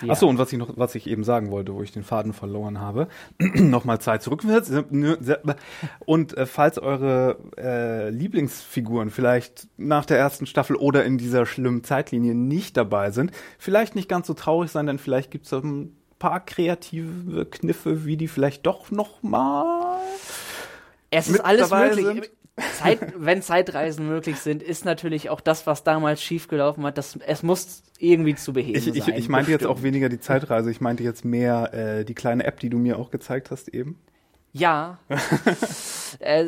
[0.03, 0.13] Ja.
[0.13, 2.81] Achso, und was ich noch, was ich eben sagen wollte, wo ich den Faden verloren
[2.81, 4.43] habe, nochmal Zeit zurück.
[6.05, 11.85] Und äh, falls eure äh, Lieblingsfiguren vielleicht nach der ersten Staffel oder in dieser schlimmen
[11.85, 15.97] Zeitlinie nicht dabei sind, vielleicht nicht ganz so traurig sein, denn vielleicht gibt es ein
[16.19, 19.99] paar kreative Kniffe, wie die vielleicht doch noch mal
[21.17, 22.07] es ist alles möglich.
[22.07, 22.31] Sind.
[22.57, 27.43] Zeit, wenn Zeitreisen möglich sind, ist natürlich auch das, was damals schiefgelaufen hat, das, es
[27.43, 29.17] muss irgendwie zu beheben ich, ich, sein.
[29.17, 32.61] Ich meinte jetzt auch weniger die Zeitreise, ich meinte jetzt mehr äh, die kleine App,
[32.61, 33.99] die du mir auch gezeigt hast eben.
[34.53, 34.99] Ja.
[36.21, 36.47] äh,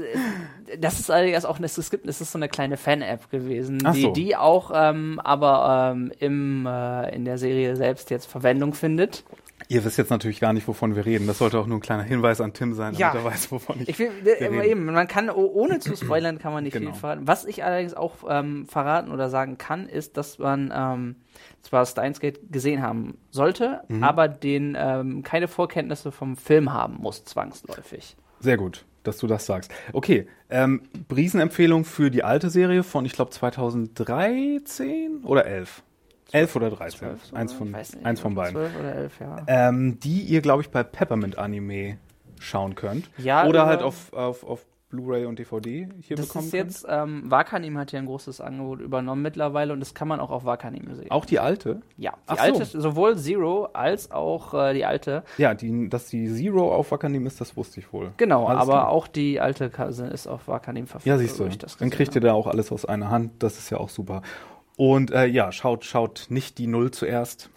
[0.79, 4.03] das ist allerdings auch eine, es gibt, es ist so eine kleine Fan-App gewesen, die,
[4.03, 4.13] so.
[4.13, 9.25] die auch ähm, aber ähm, im, äh, in der Serie selbst jetzt Verwendung findet.
[9.69, 11.27] Ihr wisst jetzt natürlich gar nicht, wovon wir reden.
[11.27, 13.15] Das sollte auch nur ein kleiner Hinweis an Tim sein, damit ja.
[13.15, 16.65] er weiß, wovon ich, ich will, äh, eben, Man kann, ohne zu spoilern, kann man
[16.65, 16.93] nicht genau.
[16.93, 17.27] viel verraten.
[17.27, 21.17] Was ich allerdings auch ähm, verraten oder sagen kann, ist, dass man ähm,
[21.63, 24.05] zwar Steins Gate gesehen haben sollte, mhm.
[24.05, 28.17] aber den ähm, keine Vorkenntnisse vom Film haben muss, zwangsläufig.
[28.39, 29.73] Sehr gut, dass du das sagst.
[29.93, 30.83] Okay, ähm,
[31.15, 35.83] Riesenempfehlung für die alte Serie von, ich glaube, 2013 oder 11?
[36.33, 36.99] 11 oder 13.
[36.99, 38.55] 12, eins von, nicht, eins von beiden.
[38.55, 39.37] 12 oder 11, ja.
[39.47, 41.99] Ähm, die ihr, glaube ich, bei Peppermint Anime
[42.41, 43.11] schauen könnt.
[43.19, 47.29] Ja, oder halt auf, auf, auf Blu-ray und DVD hier das bekommen ist jetzt, ähm,
[47.29, 50.95] Wakanim hat ja ein großes Angebot übernommen mittlerweile und das kann man auch auf Wakanim
[50.95, 51.11] sehen.
[51.11, 51.81] Auch die alte?
[51.97, 52.81] Ja, die Ach alte, so.
[52.81, 55.25] sowohl Zero als auch äh, die alte.
[55.39, 58.13] Ja, die, dass die Zero auf Wakanim ist, das wusste ich wohl.
[58.17, 58.89] Genau, alles aber klar.
[58.89, 59.73] auch die alte
[60.13, 61.17] ist auf Wakanim verfügbar.
[61.17, 63.79] Ja, siehst du, dann kriegt ihr da auch alles aus einer Hand, das ist ja
[63.79, 64.23] auch super.
[64.77, 67.51] Und äh, ja, schaut, schaut nicht die Null zuerst.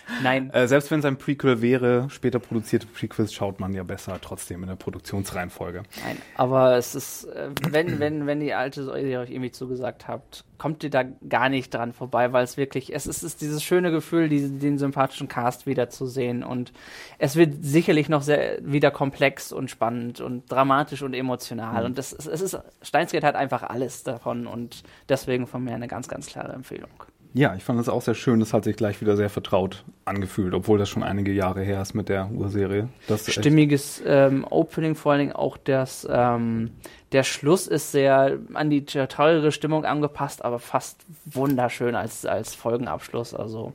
[0.22, 0.50] Nein.
[0.50, 4.62] äh, selbst wenn es ein Prequel wäre, später produzierte Prequels schaut man ja besser trotzdem
[4.62, 5.82] in der Produktionsreihenfolge.
[6.04, 10.44] Nein, aber es ist, äh, wenn, wenn, wenn die alte Säule euch irgendwie zugesagt habt,
[10.62, 13.64] kommt ihr da gar nicht dran vorbei, weil es wirklich, es ist, es ist dieses
[13.64, 16.72] schöne Gefühl, die, den sympathischen Cast wiederzusehen und
[17.18, 21.86] es wird sicherlich noch sehr wieder komplex und spannend und dramatisch und emotional mhm.
[21.86, 26.06] und das, es ist, Steinsgate hat einfach alles davon und deswegen von mir eine ganz,
[26.06, 26.90] ganz klare Empfehlung.
[27.34, 28.40] Ja, ich fand das auch sehr schön.
[28.40, 31.94] Das hat sich gleich wieder sehr vertraut angefühlt, obwohl das schon einige Jahre her ist
[31.94, 32.88] mit der Urserie.
[33.08, 36.72] Das Stimmiges ähm, Opening, vor allen Dingen auch das, ähm,
[37.12, 43.34] der Schluss ist sehr an die teure Stimmung angepasst, aber fast wunderschön als, als Folgenabschluss.
[43.34, 43.72] Also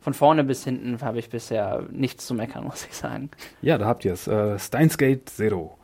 [0.00, 3.30] von vorne bis hinten habe ich bisher nichts zu meckern, muss ich sagen.
[3.62, 4.26] Ja, da habt ihr es.
[4.26, 5.78] Äh, Steins Gate Zero.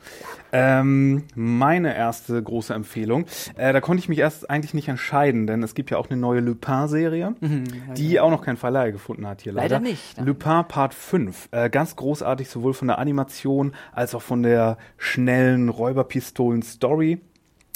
[0.51, 3.25] Ähm, meine erste große Empfehlung.
[3.57, 6.17] Äh, da konnte ich mich erst eigentlich nicht entscheiden, denn es gibt ja auch eine
[6.17, 8.21] neue Lupin-Serie, mhm, die ja.
[8.21, 9.75] auch noch kein Verleih gefunden hat hier leider.
[9.75, 10.17] Leider nicht.
[10.17, 10.27] Nein.
[10.27, 11.49] Lupin Part 5.
[11.51, 17.19] Äh, ganz großartig, sowohl von der Animation als auch von der schnellen Räuberpistolen-Story.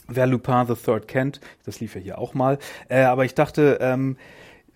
[0.07, 2.57] Wer Lupin the Third kennt, das lief ja hier auch mal.
[2.87, 4.17] Äh, aber ich dachte, ähm,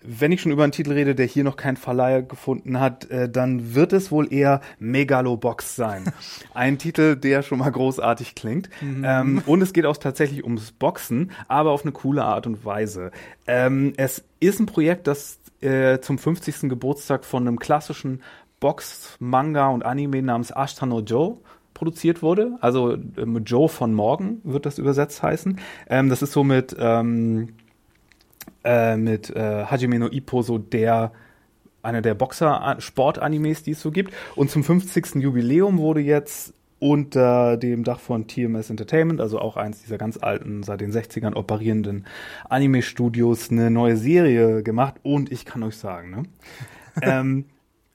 [0.06, 3.28] wenn ich schon über einen Titel rede, der hier noch keinen Verleiher gefunden hat, äh,
[3.28, 6.04] dann wird es wohl eher Megalobox sein.
[6.54, 8.68] Ein Titel, der schon mal großartig klingt.
[8.80, 9.04] Mhm.
[9.06, 13.10] Ähm, und es geht auch tatsächlich ums Boxen, aber auf eine coole Art und Weise.
[13.46, 16.68] Ähm, es ist ein Projekt, das äh, zum 50.
[16.68, 18.22] Geburtstag von einem klassischen
[18.60, 21.38] Box, Manga und Anime namens Ashtano Joe
[21.72, 22.56] produziert wurde.
[22.60, 22.98] Also äh,
[23.44, 25.58] Joe von morgen wird das übersetzt heißen.
[25.88, 27.54] Ähm, das ist so mit ähm,
[28.64, 31.12] äh, mit äh, Hajime no Ippo so der
[31.82, 34.12] einer der Boxer-Sport-Animes, die es so gibt.
[34.36, 35.16] Und zum 50.
[35.16, 40.62] Jubiläum wurde jetzt unter dem Dach von TMS Entertainment, also auch eins dieser ganz alten,
[40.62, 42.06] seit den 60ern operierenden
[42.48, 44.94] Anime-Studios, eine neue Serie gemacht.
[45.02, 46.22] Und ich kann euch sagen, ne?
[47.02, 47.46] ähm,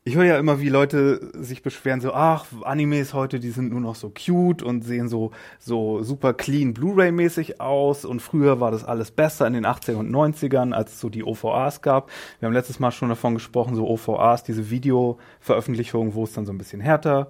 [0.10, 3.80] ich höre ja immer, wie Leute sich beschweren, so, ach, Animes heute, die sind nur
[3.80, 8.06] noch so cute und sehen so, so super clean Blu-ray-mäßig aus.
[8.06, 11.24] Und früher war das alles besser in den 80er und 90ern, als es so die
[11.24, 12.10] OVAs gab.
[12.40, 16.54] Wir haben letztes Mal schon davon gesprochen, so OVAs, diese Video-Veröffentlichungen, wo es dann so
[16.54, 17.28] ein bisschen härter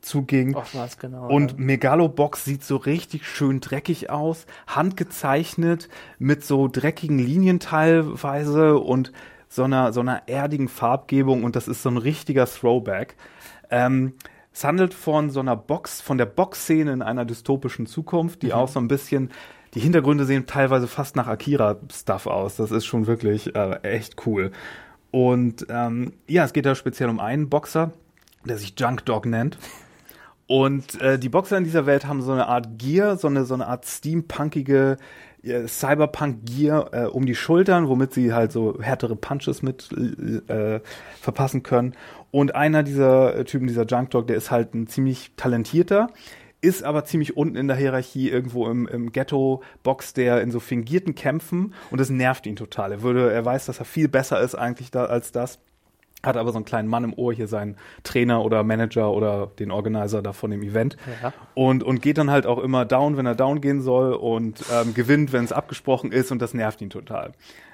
[0.00, 0.54] zuging.
[0.54, 1.26] Was genau.
[1.28, 1.56] Und ja.
[1.58, 5.88] Megalobox sieht so richtig schön dreckig aus, handgezeichnet,
[6.20, 9.10] mit so dreckigen Linien teilweise und
[9.48, 13.16] so einer, so einer erdigen Farbgebung und das ist so ein richtiger Throwback.
[13.70, 14.14] Ähm,
[14.52, 18.52] es handelt von so einer Box, von der Box-Szene in einer dystopischen Zukunft, die mhm.
[18.52, 19.30] auch so ein bisschen,
[19.74, 22.56] die Hintergründe sehen teilweise fast nach Akira-Stuff aus.
[22.56, 24.52] Das ist schon wirklich äh, echt cool.
[25.10, 27.92] Und ähm, ja, es geht da speziell um einen Boxer,
[28.44, 29.58] der sich Junk Dog nennt.
[30.48, 33.54] Und äh, die Boxer in dieser Welt haben so eine Art Gear, so eine, so
[33.54, 34.96] eine Art steampunkige
[35.44, 39.90] Cyberpunk-Gear äh, um die Schultern, womit sie halt so härtere Punches mit
[40.48, 40.80] äh,
[41.20, 41.94] verpassen können.
[42.30, 46.08] Und einer dieser Typen, dieser Junk Dog, der ist halt ein ziemlich talentierter,
[46.60, 50.60] ist aber ziemlich unten in der Hierarchie irgendwo im, im Ghetto, boxt der in so
[50.60, 52.92] fingierten Kämpfen und das nervt ihn total.
[52.92, 55.60] Er würde, er weiß, dass er viel besser ist eigentlich da als das
[56.22, 59.70] hat aber so einen kleinen Mann im Ohr, hier seinen Trainer oder Manager oder den
[59.70, 60.96] Organizer da von dem Event.
[61.22, 61.32] Ja.
[61.54, 64.94] Und, und geht dann halt auch immer down, wenn er down gehen soll und ähm,
[64.94, 67.32] gewinnt, wenn es abgesprochen ist und das nervt ihn total.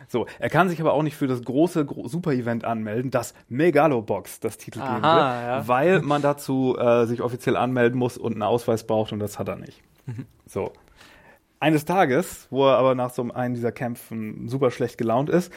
[0.09, 4.41] So, er kann sich aber auch nicht für das große Gro Super-Event anmelden, das Megalobox
[4.41, 5.67] das Titel wird, ja.
[5.67, 9.49] weil man dazu äh, sich offiziell anmelden muss und einen Ausweis braucht und das hat
[9.49, 9.83] er nicht.
[10.05, 10.27] Mhm.
[10.47, 10.73] So.
[11.61, 15.51] Eines Tages, wo er aber nach so einem dieser Kämpfen super schlecht gelaunt ist,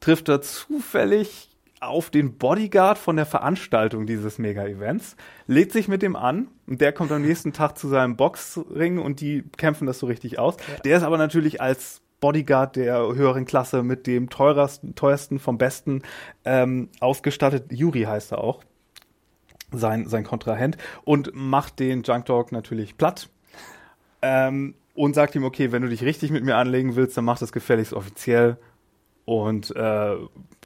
[0.00, 1.51] trifft er zufällig
[1.82, 5.16] auf den Bodyguard von der Veranstaltung dieses Mega-Events,
[5.46, 9.20] legt sich mit dem an und der kommt am nächsten Tag zu seinem Boxring und
[9.20, 10.56] die kämpfen das so richtig aus.
[10.56, 10.80] Ja.
[10.84, 16.02] Der ist aber natürlich als Bodyguard der höheren Klasse mit dem teuersten, teuersten vom Besten
[16.44, 17.72] ähm, ausgestattet.
[17.72, 18.62] Yuri heißt er auch,
[19.72, 23.28] sein, sein Kontrahent, und macht den Junk Dog natürlich platt.
[24.22, 27.38] Ähm, und sagt ihm, okay, wenn du dich richtig mit mir anlegen willst, dann mach
[27.38, 28.58] das gefälligst offiziell
[29.24, 30.16] und äh,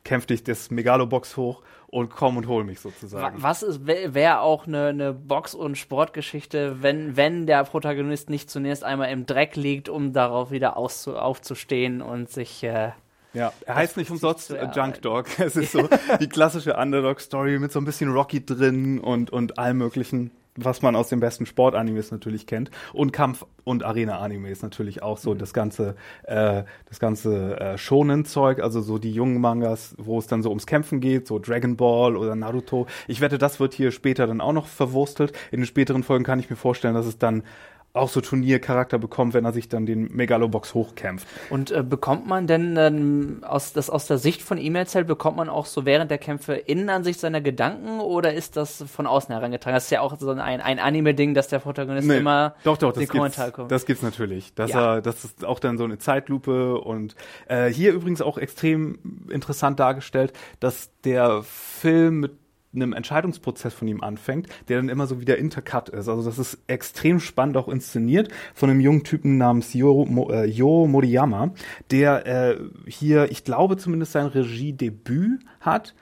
[0.07, 3.43] kämpf dich das Megalobox hoch und komm und hol mich sozusagen.
[3.43, 9.11] Was wäre auch eine ne Box- und Sportgeschichte, wenn, wenn der Protagonist nicht zunächst einmal
[9.11, 12.93] im Dreck liegt, um darauf wieder auszu aufzustehen und sich äh,
[13.35, 15.27] ja, er heißt nicht umsonst Junk Dog.
[15.39, 15.87] Es ist so
[16.21, 20.97] die klassische Underdog-Story mit so ein bisschen Rocky drin und, und allem möglichen was man
[20.97, 22.71] aus den besten Sportanimes natürlich kennt.
[22.93, 25.35] Und Kampf- und Arena-Animes natürlich auch so.
[25.35, 25.39] Mhm.
[25.39, 30.43] Das ganze, äh, das ganze äh, Shonen-Zeug, also so die jungen Mangas, wo es dann
[30.43, 32.87] so ums Kämpfen geht, so Dragon Ball oder Naruto.
[33.09, 35.33] Ich wette, das wird hier später dann auch noch verwurstelt.
[35.51, 37.43] In den späteren Folgen kann ich mir vorstellen, dass es dann
[37.97, 41.27] auch so Turniercharakter bekommt, wenn er sich dann den Megalobox hochkämpft.
[41.51, 45.49] Und äh, bekommt man denn ähm, aus, das, aus der Sicht von E-Mail-Zell, bekommt man
[45.49, 49.75] auch so während der Kämpfe Innenansicht seiner Gedanken oder ist das von außen herangetragen?
[49.75, 52.93] Das ist ja auch so ein, ein Anime-Ding, dass der Protagonist nee, immer doch, doch,
[52.93, 53.71] das Kommentar kommt.
[53.71, 54.55] Das gibt's natürlich.
[54.55, 54.97] Dass ja.
[54.97, 57.15] er, das ist auch dann so eine Zeitlupe und
[57.49, 58.99] äh, hier übrigens auch extrem
[59.31, 62.46] interessant dargestellt, dass der Film mit
[62.77, 66.09] einem Entscheidungsprozess von ihm anfängt, der dann immer so wieder intercut ist.
[66.09, 70.45] Also das ist extrem spannend auch inszeniert von einem jungen Typen namens Yo, Mo, äh,
[70.45, 71.53] Yo Moriyama,
[71.91, 75.95] der äh, hier, ich glaube zumindest sein Regiedebüt hat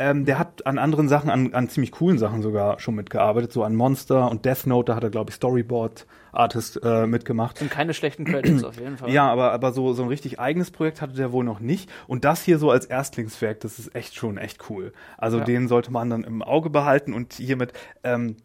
[0.00, 3.64] ähm, der hat an anderen Sachen, an, an ziemlich coolen Sachen sogar schon mitgearbeitet, so
[3.64, 7.60] an Monster und Death Note, da hat er, glaube ich, Storyboard-Artist äh, mitgemacht.
[7.60, 9.10] Und keine schlechten Credits auf jeden Fall.
[9.10, 11.90] Ja, aber, aber so, so ein richtig eigenes Projekt hatte der wohl noch nicht.
[12.06, 14.92] Und das hier so als Erstlingswerk, das ist echt schon echt cool.
[15.16, 15.44] Also ja.
[15.44, 17.72] den sollte man dann im Auge behalten und hiermit
[18.04, 18.36] ähm,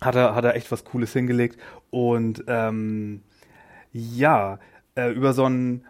[0.00, 1.56] hat, er, hat er echt was Cooles hingelegt.
[1.90, 3.22] Und ähm,
[3.92, 4.58] ja,
[4.96, 5.84] äh, über so einen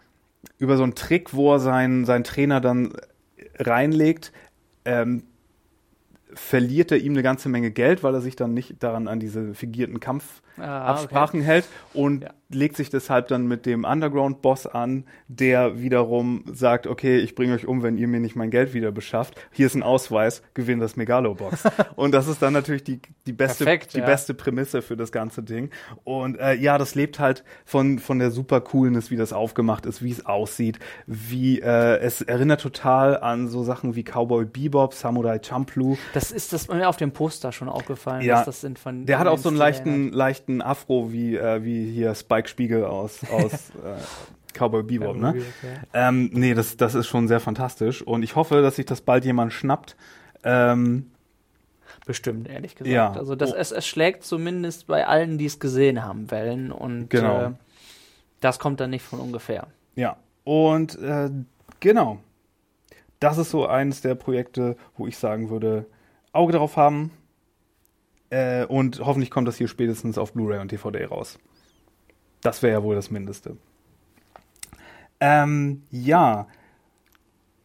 [0.59, 2.92] über so einen Trick, wo er seinen, seinen Trainer dann
[3.59, 4.33] reinlegt,
[4.87, 5.25] ähm,
[6.33, 9.55] verliert er ihm eine ganze Menge Geld, weil er sich dann nicht daran an diese
[9.55, 11.42] figierten Kampfabsprachen ah, okay.
[11.42, 12.30] hält und ja.
[12.50, 17.66] legt sich deshalb dann mit dem Underground-Boss an, der wiederum sagt, okay, ich bringe euch
[17.66, 19.34] um, wenn ihr mir nicht mein Geld wieder beschafft.
[19.52, 21.64] Hier ist ein Ausweis, gewinn das Megalobox.
[21.96, 24.06] und das ist dann natürlich die, die, beste, Perfekt, die ja.
[24.06, 25.70] beste Prämisse für das ganze Ding.
[26.04, 30.02] Und äh, ja, das lebt halt von, von der super Coolness, wie das aufgemacht ist,
[30.02, 35.40] wie es aussieht, wie äh, es erinnert total an so Sachen wie Cowboy Bebop, Samurai
[35.42, 35.96] Champloo.
[36.14, 39.26] Das ist das mir auf dem Poster schon aufgefallen, ja, das sind von Der hat
[39.26, 43.52] auch so einen leichten, leichten Afro wie, äh, wie hier Spike Spiegel aus, aus
[43.85, 45.42] äh, Cowboy Bebop, ne?
[45.92, 49.24] Ähm, nee, das, das ist schon sehr fantastisch und ich hoffe, dass sich das bald
[49.24, 49.96] jemand schnappt.
[50.44, 51.11] Ähm,
[52.04, 52.92] Bestimmt, ehrlich gesagt.
[52.94, 53.12] Ja.
[53.12, 53.56] Also das, Oh.
[53.56, 56.70] es, es schlägt zumindest bei allen, die es gesehen haben, Wellen.
[56.70, 57.46] Und Genau.
[57.46, 57.50] äh,
[58.40, 59.66] das kommt dann nicht von ungefähr.
[59.96, 61.30] Ja, und äh,
[61.80, 62.18] genau.
[63.18, 65.87] Das ist so eines der Projekte, wo ich sagen würde,
[66.32, 67.11] Auge drauf haben.
[68.30, 71.38] Äh, und hoffentlich kommt das hier spätestens auf Blu-ray und DVD raus.
[72.40, 73.56] Das wäre ja wohl das Mindeste.
[75.20, 76.46] Ähm, ja.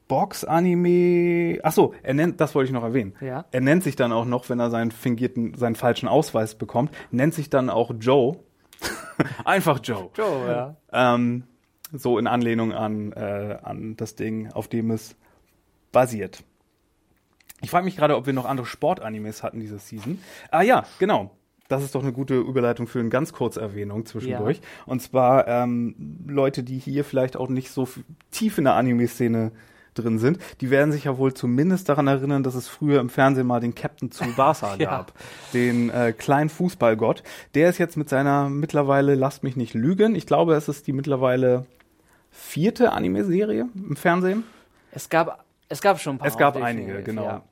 [0.08, 1.60] Box-Anime.
[1.63, 3.13] Achso, er nennt, das wollte ich noch erwähnen.
[3.21, 3.45] Ja.
[3.52, 7.34] Er nennt sich dann auch noch, wenn er seinen fingierten, seinen falschen Ausweis bekommt, nennt
[7.34, 8.39] sich dann auch Joe.
[9.45, 10.10] Einfach Joe.
[10.15, 10.76] Joe, ja.
[10.91, 11.43] Ähm,
[11.93, 15.15] so in Anlehnung an, äh, an das Ding, auf dem es
[15.91, 16.43] basiert.
[17.62, 20.19] Ich frage mich gerade, ob wir noch andere Sportanimes hatten diese Season.
[20.50, 21.32] Ah ja, genau.
[21.67, 24.60] Das ist doch eine gute Überleitung für eine ganz kurze Erwähnung zwischendurch.
[24.86, 25.95] Und zwar ähm,
[26.28, 27.88] Leute, die hier vielleicht auch nicht so
[28.30, 29.52] tief in der Anime-Szene
[29.93, 33.47] drin sind, die werden sich ja wohl zumindest daran erinnern, dass es früher im Fernsehen
[33.47, 34.89] mal den Captain Tsubasa Ja.
[34.89, 35.13] gab,
[35.54, 37.24] den äh, kleinen Fußballgott.
[37.56, 40.93] Der ist jetzt mit seiner mittlerweile, lasst mich nicht lügen, ich glaube, es ist die
[40.93, 41.65] mittlerweile
[42.32, 44.43] vierte Anime-Serie im Fernsehen.
[44.91, 46.28] Es gab, es gab schon ein paar.
[46.28, 47.24] Es gab einige, genau.
[47.24, 47.43] Ja.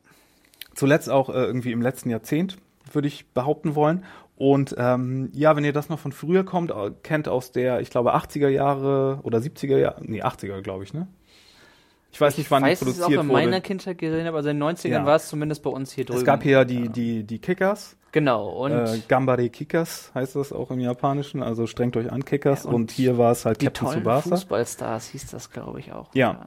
[0.80, 2.58] Zuletzt auch äh, irgendwie im letzten Jahrzehnt,
[2.94, 4.06] würde ich behaupten wollen.
[4.38, 6.72] Und ähm, ja, wenn ihr das noch von früher kommt,
[7.04, 11.10] kennt aus der, ich glaube, 80er Jahre oder 70er Jahre, nee, 80er, glaube ich, ne?
[12.14, 13.46] Ich weiß nicht, wann weiß, die dass ich es auch produziert in wurde.
[13.46, 15.06] meiner Kindheit gesehen habe, also in den 90ern Ja.
[15.06, 16.20] war es zumindest bei uns hier drüben.
[16.20, 17.98] es gab hier die, die, die Kickers.
[18.14, 22.64] Genau, und äh, Gambare Kickers heißt das auch im Japanischen, also strengt euch an, Kickers.
[22.64, 24.30] Ja, und und, hier war es halt die Captain Tsubasa.
[24.30, 26.16] Fußballstars hieß das, glaube ich, auch.
[26.16, 26.46] Ja.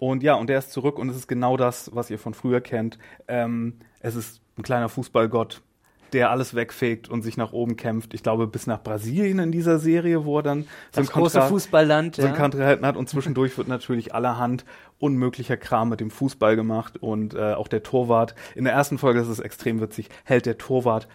[0.00, 2.62] Und ja, und der ist zurück und es ist genau das, was ihr von früher
[2.62, 2.98] kennt.
[3.28, 5.60] Ähm, es ist ein kleiner Fußballgott,
[6.14, 8.14] der alles wegfegt und sich nach oben kämpft.
[8.14, 10.66] Ich glaube, bis nach Brasilien in dieser Serie, wo er dann so
[11.00, 12.16] ein, Das große Kontra Fußballland.
[12.16, 12.34] so ein ja.
[12.34, 12.96] Kontrahenten hat.
[12.96, 14.64] Und zwischendurch wird natürlich allerhand
[14.98, 16.96] unmöglicher Kram mit dem Fußball gemacht.
[16.96, 20.56] Und äh, auch der Torwart, in der ersten Folge, das ist extrem witzig, hält der
[20.56, 21.08] Torwart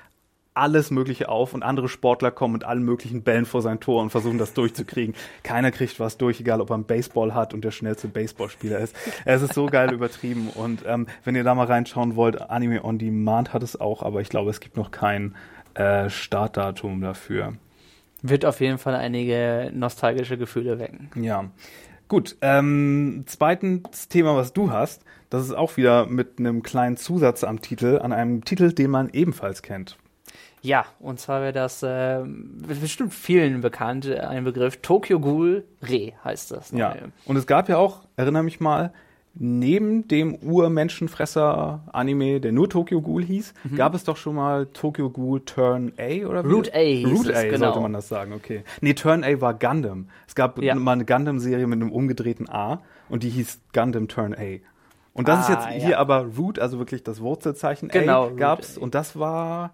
[0.56, 4.10] alles Mögliche auf und andere Sportler kommen mit allen möglichen Bällen vor sein Tor und
[4.10, 5.14] versuchen das durchzukriegen.
[5.44, 8.96] Keiner kriegt was durch, egal ob er einen Baseball hat und der schnellste Baseballspieler ist.
[9.26, 12.98] Es ist so geil übertrieben und ähm, wenn ihr da mal reinschauen wollt, Anime on
[12.98, 15.36] Demand hat es auch, aber ich glaube, es gibt noch kein
[15.76, 17.54] äh, Startdatum dafür.
[18.22, 21.10] Wird auf jeden Fall einige nostalgische Gefühle wecken.
[21.16, 21.46] Ja.
[22.08, 27.44] Gut, ähm, zweitens Thema, was du hast, das ist auch wieder mit einem kleinen Zusatz
[27.44, 29.98] am Titel, an einem Titel, den man ebenfalls kennt.
[30.66, 34.78] Ja, und zwar wäre das äh, bestimmt vielen bekannt, äh, ein Begriff.
[34.82, 36.72] Tokyo Ghoul Re heißt das.
[36.72, 36.90] Ja.
[36.90, 37.12] neue.
[37.26, 38.92] Und es gab ja auch, erinnere mich mal,
[39.36, 40.34] neben dem
[41.30, 46.26] Ur-Menschenfresser-Anime, der nur Tokyo Ghoul hieß, gab es doch schon mal Tokyo Ghoul Turn A
[46.26, 46.48] oder wie?
[46.48, 46.54] Mhm.
[46.54, 47.58] Root A hieß Root es, A genau.
[47.58, 48.64] sollte man das sagen, okay.
[48.82, 50.08] Nee, Turn A war Gundam.
[50.28, 50.74] Es gab Ja.
[50.76, 54.60] mal eine Gundam-Serie mit einem umgedrehten A und die hieß Gundam Turn A.
[55.14, 55.88] Und das ist Ah, jetzt ja.
[55.88, 58.82] hier aber Root, also wirklich das Wurzelzeichen Genau, A gab's A.
[58.82, 59.74] und das war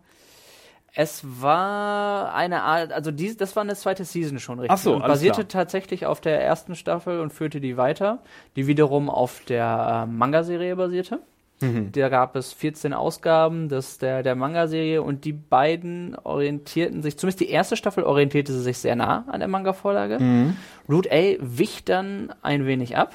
[0.94, 4.72] Es war eine Art, also dies, das war eine zweite Season schon richtig.
[4.74, 5.64] Ach so, und basierte klar.
[5.64, 8.20] tatsächlich auf der ersten Staffel und führte die weiter,
[8.58, 11.20] die wiederum auf der äh, Manga-Serie basierte.
[11.62, 11.92] Mhm.
[11.94, 17.40] Da gab es 14 Ausgaben des, der, der Manga-Serie und die beiden orientierten sich, zumindest
[17.40, 20.20] die erste Staffel orientierte sie sich sehr nah an der Manga-Vorlage.
[20.20, 20.58] Mhm.
[20.90, 23.14] Root A wich dann ein wenig ab,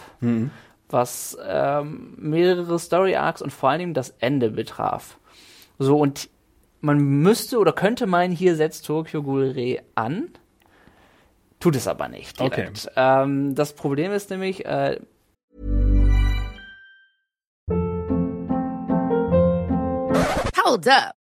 [0.89, 5.19] was ähm, mehrere Story-Arcs und vor allem das Ende betraf.
[5.79, 6.31] So, und
[6.81, 10.31] man müsste oder könnte meinen, hier setzt Tokyo Ghoul Re an.
[11.59, 12.91] Tut es aber nicht direkt.
[12.97, 15.01] Ähm, das Problem ist nämlich, äh,
[20.67, 21.15] Hold up.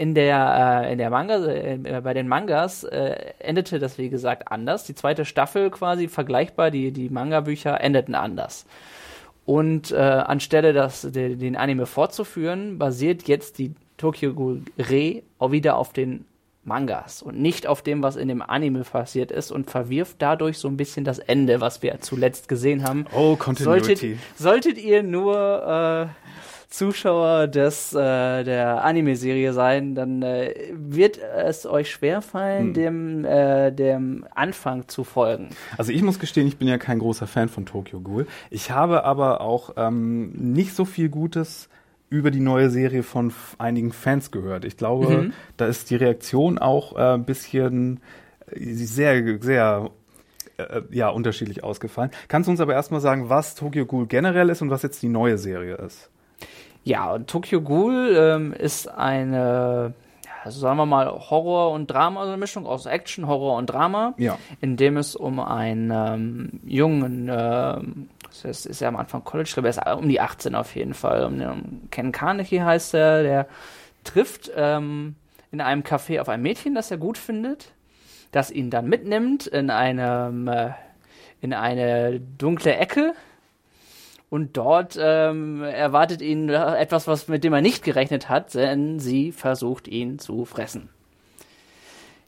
[0.00, 4.50] in der, äh, in der Manga, äh, bei den Mangas äh, endete das wie gesagt
[4.50, 4.84] anders.
[4.84, 8.64] Die zweite Staffel quasi vergleichbar, die, die Manga-Bücher endeten anders.
[9.44, 15.52] Und äh, anstelle das, de, den Anime fortzuführen, basiert jetzt die Tokyo Ghoul Re auch
[15.52, 16.24] wieder auf den
[16.64, 20.68] Mangas und nicht auf dem, was in dem Anime passiert ist und verwirft dadurch so
[20.68, 23.04] ein bisschen das Ende, was wir zuletzt gesehen haben.
[23.14, 23.84] Oh, Continuity.
[23.84, 26.30] Solltet, solltet ihr nur äh,
[26.70, 32.74] Zuschauer des, äh, der Anime-Serie sein, dann äh, wird es euch schwerfallen, Hm.
[32.74, 35.48] dem, äh, dem Anfang zu folgen.
[35.76, 38.26] Also ich muss gestehen, ich bin ja kein großer Fan von Tokyo Ghoul.
[38.50, 41.68] Ich habe aber auch ähm, nicht so viel Gutes
[42.08, 44.64] über die neue Serie von einigen Fans gehört.
[44.64, 45.32] Ich glaube, mhm.
[45.56, 48.00] da ist die Reaktion auch äh, ein bisschen
[48.50, 49.90] äh, sehr, sehr
[50.56, 52.10] äh, ja, unterschiedlich ausgefallen.
[52.28, 55.08] Kannst du uns aber erstmal sagen, was Tokyo Ghoul generell ist und was jetzt die
[55.08, 56.10] neue Serie ist?
[56.84, 62.40] Ja, Tokyo Ghoul ähm, ist eine, ja, sagen wir mal, Horror und Drama, also eine
[62.40, 64.38] Mischung aus Action, Horror und Drama, ja.
[64.60, 68.08] in dem es um einen ähm, jungen, ähm,
[68.42, 71.40] das ist ja am Anfang College, er ist um die 18 auf jeden Fall, um,
[71.40, 73.46] um Ken Kaneki heißt er, der
[74.04, 75.16] trifft ähm,
[75.52, 77.72] in einem Café auf ein Mädchen, das er gut findet
[78.32, 80.70] das ihn dann mitnimmt in einem äh,
[81.40, 83.14] in eine dunkle Ecke
[84.30, 89.32] und dort ähm, erwartet ihn etwas, was mit dem er nicht gerechnet hat, denn sie
[89.32, 90.88] versucht ihn zu fressen.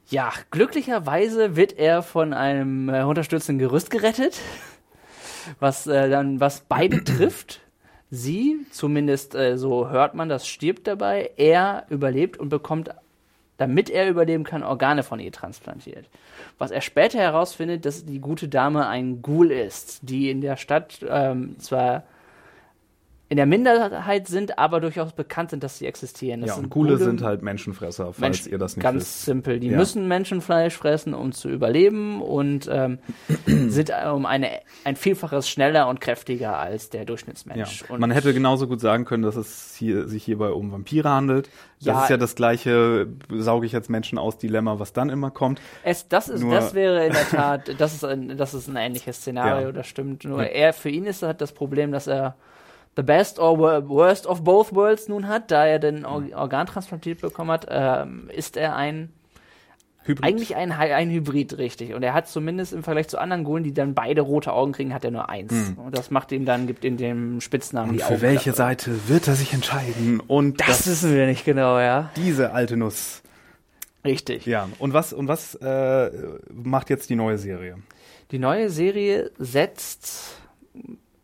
[0.08, 4.38] Ja, glücklicherweise wird er von einem äh, unterstützenden Gerüst gerettet,
[5.60, 7.60] was äh, dann was beide trifft.
[8.10, 11.30] Sie, zumindest äh, so hört man, das stirbt dabei.
[11.38, 12.90] Er überlebt und bekommt
[13.56, 16.06] damit er überleben kann, Organe von ihr transplantiert.
[16.62, 21.04] Was er später herausfindet, dass die gute Dame ein Ghoul ist, die in der Stadt
[21.08, 22.04] ähm, zwar
[23.32, 26.42] in der Minderheit sind, aber durchaus bekannt sind, dass sie existieren.
[26.42, 29.06] Das ja, und Ghule sind halt Menschenfresser, falls Mensch, ihr das nicht ganz wisst.
[29.06, 29.58] Ganz simpel.
[29.58, 29.78] Die ja.
[29.78, 32.98] müssen Menschenfleisch fressen, um zu überleben und ähm,
[33.46, 34.50] sind um eine,
[34.84, 37.84] ein Vielfaches schneller und kräftiger als der Durchschnittsmensch.
[37.88, 37.96] Ja.
[37.96, 41.48] Man hätte genauso gut sagen können, dass es hier, sich hierbei um Vampire handelt.
[41.78, 45.30] Das ja, ist ja das gleiche, sauge ich jetzt Menschen aus Dilemma, was dann immer
[45.30, 45.58] kommt.
[45.84, 48.76] Es, das, ist, Nur, das wäre in der Tat, das ist ein, das ist ein
[48.76, 50.26] ähnliches Szenario, das stimmt.
[50.26, 52.36] Nur er, für ihn ist halt das Problem, dass er
[52.96, 57.20] the best or worst of both worlds nun hat, da er den Or Organ transplantiert
[57.20, 59.12] bekommen hat, ähm, ist er ein
[60.04, 60.24] Hybrid.
[60.24, 61.94] Eigentlich ein, ein Hybrid, richtig.
[61.94, 64.92] Und er hat zumindest im Vergleich zu anderen Gulen, die dann beide rote Augen kriegen,
[64.92, 65.52] hat er nur eins.
[65.52, 65.78] Mhm.
[65.78, 69.28] Und das macht ihm dann, gibt ihm den Spitznamen Und die Für welche Seite wird
[69.28, 70.20] er sich entscheiden?
[70.20, 72.10] Und das, das, wissen wir nicht genau, ja.
[72.16, 73.22] Diese alte Nuss.
[74.04, 74.44] Richtig.
[74.44, 74.68] Ja.
[74.80, 76.10] Und was, und was äh,
[76.52, 77.76] macht jetzt die neue Serie?
[78.32, 80.41] Die neue Serie setzt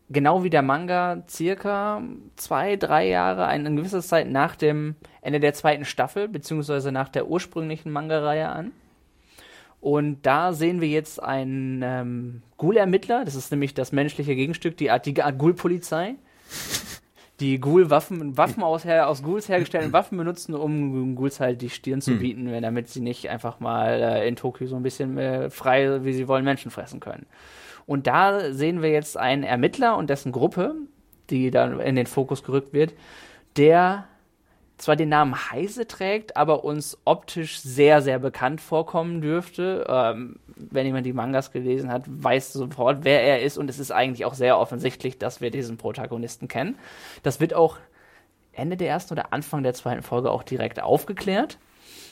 [0.09, 2.01] genau wie der Manga circa
[2.35, 7.27] zwei, drei Jahre, eine gewisse Zeit nach dem Ende der zweiten Staffel, beziehungsweise nach der
[7.27, 8.71] ursprünglichen Manga-Reihe an.
[9.81, 14.91] Und da sehen wir jetzt einen ähm, Ghoul-Ermittler, das ist nämlich das menschliche Gegenstück, die
[14.91, 16.15] Art, die Art Ghoul-Polizei,
[17.39, 22.11] die Ghoul-Waffen, Waffen aus, aus Ghouls hergestellten Waffen benutzen, um Ghouls halt die Stirn zu
[22.11, 22.19] hm.
[22.19, 26.13] bieten, damit sie nicht einfach mal äh, in Tokio so ein bisschen äh, frei, wie
[26.13, 27.25] sie wollen, Menschen fressen können.
[27.89, 30.75] Und da sehen wir jetzt einen Ermittler und dessen Gruppe,
[31.31, 32.93] die dann in den Fokus gerückt wird,
[33.57, 34.05] der
[34.77, 39.87] zwar den Namen Heise trägt, aber uns optisch sehr, sehr bekannt vorkommen dürfte.
[39.89, 43.89] Ähm, wenn jemand die Mangas gelesen hat, weiß sofort, wer er ist und es ist
[43.89, 46.77] eigentlich auch sehr offensichtlich, dass wir diesen Protagonisten kennen.
[47.23, 47.79] Das wird auch
[48.53, 51.57] Ende der ersten oder Anfang der zweiten Folge auch direkt aufgeklärt.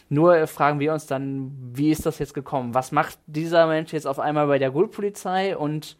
[0.09, 2.73] Nur fragen wir uns dann, wie ist das jetzt gekommen?
[2.73, 5.97] Was macht dieser Mensch jetzt auf einmal bei der Ghoul-Polizei und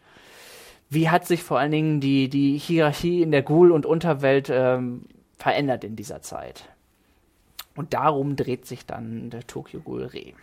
[0.90, 5.06] wie hat sich vor allen Dingen die, die Hierarchie in der Ghoul- und Unterwelt ähm,
[5.38, 6.70] verändert in dieser Zeit?
[7.76, 10.34] Und darum dreht sich dann der Tokyo Ghoul Re.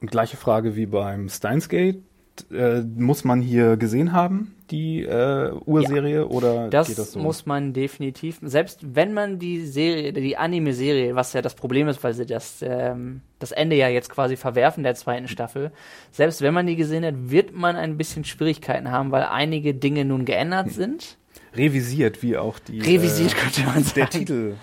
[0.00, 2.02] Und gleiche Frage wie beim Steins Gate
[2.50, 7.18] äh, muss man hier gesehen haben, die äh, Urserie, ja, oder das das so?
[7.18, 8.38] muss man definitiv.
[8.42, 12.62] Selbst wenn man die Serie, die Anime-Serie, was ja das Problem ist, weil sie das,
[12.62, 15.72] ähm, das Ende ja jetzt quasi verwerfen der zweiten Staffel,
[16.10, 20.04] selbst wenn man die gesehen hat, wird man ein bisschen Schwierigkeiten haben, weil einige Dinge
[20.04, 20.72] nun geändert hm.
[20.72, 21.18] sind.
[21.54, 22.80] Revisiert, wie auch die.
[22.80, 23.94] Revisiert äh, könnte man sagen.
[23.96, 24.54] Der Titel.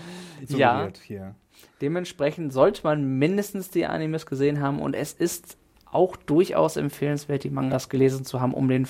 [0.49, 0.89] Ja.
[1.03, 1.35] Hier.
[1.81, 5.57] Dementsprechend sollte man mindestens die Animes gesehen haben und es ist
[5.95, 8.85] auch durchaus empfehlenswert, die Mangas gelesen zu haben, um den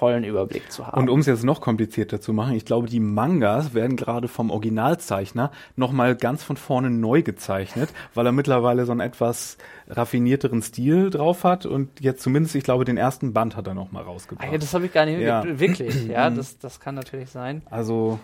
[0.00, 0.98] vollen Überblick zu haben.
[0.98, 4.50] Und um es jetzt noch komplizierter zu machen, ich glaube, die Mangas werden gerade vom
[4.50, 11.10] Originalzeichner nochmal ganz von vorne neu gezeichnet, weil er mittlerweile so einen etwas raffinierteren Stil
[11.10, 14.50] drauf hat und jetzt zumindest, ich glaube, den ersten Band hat er nochmal rausgebracht.
[14.50, 15.44] Ja, das habe ich gar nicht ja.
[15.46, 15.94] wirklich.
[16.10, 17.62] Ja, das, das kann natürlich sein.
[17.70, 18.18] Also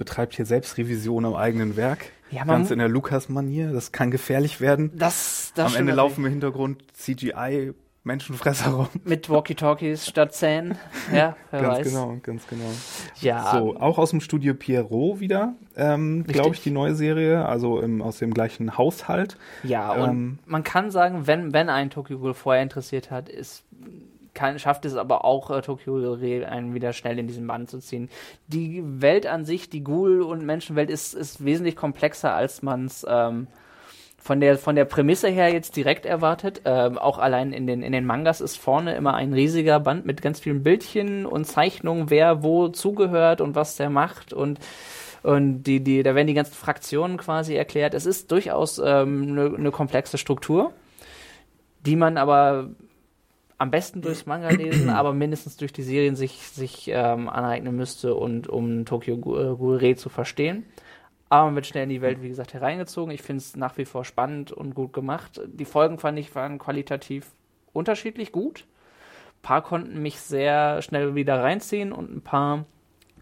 [0.00, 2.06] betreibt hier Selbstrevision am eigenen Werk.
[2.30, 3.72] Ja, Ganz in der Lukas-Manier.
[3.72, 4.90] Das kann gefährlich werden.
[4.96, 8.88] Das, das Am Ende laufen im Hintergrund CGI Menschenfresser rum.
[9.04, 10.78] Mit Walkie-Talkies statt Zähnen.
[11.12, 11.88] Ja, wer ganz weiß.
[11.88, 12.70] genau, ganz genau.
[13.20, 13.50] Ja.
[13.52, 18.00] So, auch aus dem Studio Pierrot wieder, ähm, glaube ich, die neue Serie, also im,
[18.00, 19.36] aus dem gleichen Haushalt.
[19.64, 23.64] Ja, ähm, und man kann sagen, wenn, wenn ein Tokyo Ghoul vorher interessiert hat, ist
[24.34, 26.14] kann, schafft es aber auch äh, Tokyo
[26.46, 28.08] einen wieder schnell in diesen Bann zu ziehen.
[28.46, 33.06] Die Welt an sich, die Ghoul- und Menschenwelt ist, ist wesentlich komplexer, als man es
[33.08, 33.46] ähm,
[34.18, 36.62] von der von der Prämisse her jetzt direkt erwartet.
[36.64, 40.20] Ähm, auch allein in den in den Mangas ist vorne immer ein riesiger Band mit
[40.22, 44.58] ganz vielen Bildchen und Zeichnungen, wer wo zugehört und was der macht und
[45.22, 47.94] Und die, die, da werden die ganzen Fraktionen quasi erklärt.
[47.94, 50.72] Es ist durchaus eine ähm, ne, ne komplexe Struktur,
[51.84, 52.70] die man aber
[53.60, 58.14] am besten durchs Manga lesen, aber mindestens durch die Serien sich, sich ähm, aneignen müsste
[58.14, 60.64] und um Tokyo Ghoul zu verstehen.
[61.28, 63.12] Aber man wird schnell in die Welt, wie gesagt, hereingezogen.
[63.12, 65.42] Ich finde es nach wie vor spannend und gut gemacht.
[65.46, 67.26] Die Folgen fand ich waren qualitativ
[67.74, 68.64] unterschiedlich gut.
[69.36, 72.64] Ein paar konnten mich sehr schnell wieder reinziehen und ein paar,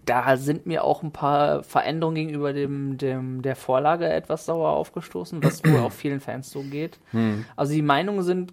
[0.07, 5.43] da sind mir auch ein paar Veränderungen gegenüber dem, dem der Vorlage etwas sauer aufgestoßen,
[5.43, 7.01] was wohl auch vielen Fans so geht.
[7.11, 7.45] Hm.
[7.57, 8.53] Also die Meinungen sind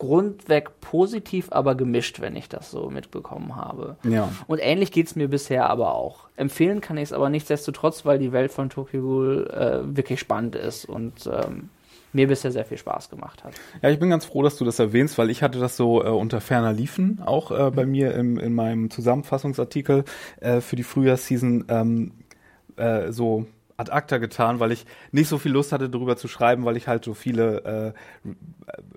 [0.00, 3.96] grundweg positiv, aber gemischt, wenn ich das so mitbekommen habe.
[4.02, 4.32] Ja.
[4.48, 6.28] Und ähnlich geht es mir bisher aber auch.
[6.36, 10.56] Empfehlen kann ich es aber nichtsdestotrotz, weil die Welt von Tokyo Ghoul äh, wirklich spannend
[10.56, 11.68] ist und ähm,
[12.12, 13.52] mir bisher sehr viel Spaß gemacht hat.
[13.82, 16.08] Ja, ich bin ganz froh, dass du das erwähnst, weil ich hatte das so äh,
[16.08, 20.04] unter ferner Liefen auch äh, bei mir im, in meinem Zusammenfassungsartikel
[20.40, 22.12] äh, für die Frühjahrsseason ähm,
[22.76, 23.46] äh, so
[23.80, 26.86] ad acta getan, weil ich nicht so viel Lust hatte, darüber zu schreiben, weil ich
[26.86, 28.30] halt so viele äh,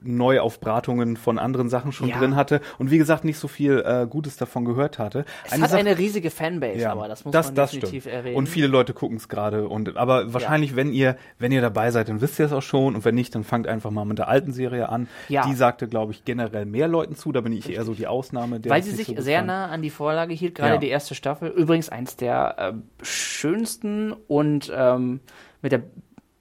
[0.02, 2.20] Neuaufbratungen von anderen Sachen schon ja.
[2.20, 5.26] drin hatte und wie gesagt nicht so viel äh, Gutes davon gehört hatte.
[5.46, 8.04] Es eine hat Sache, eine riesige Fanbase, ja, aber das muss das, man das definitiv
[8.04, 8.16] stimmt.
[8.16, 8.36] erwähnen.
[8.36, 10.76] Und viele Leute gucken es gerade und aber wahrscheinlich, ja.
[10.76, 13.34] wenn ihr wenn ihr dabei seid, dann wisst ihr es auch schon und wenn nicht,
[13.36, 15.08] dann fangt einfach mal mit der alten Serie an.
[15.30, 15.48] Ja.
[15.48, 17.32] Die sagte, glaube ich, generell mehr Leuten zu.
[17.32, 17.78] Da bin ich Richtig.
[17.78, 18.60] eher so die Ausnahme.
[18.66, 21.50] Weil sie sich so sehr nah an die Vorlage hielt, gerade die erste Staffel.
[21.50, 25.20] Übrigens eins der äh, schönsten und ähm,
[25.62, 25.84] mit der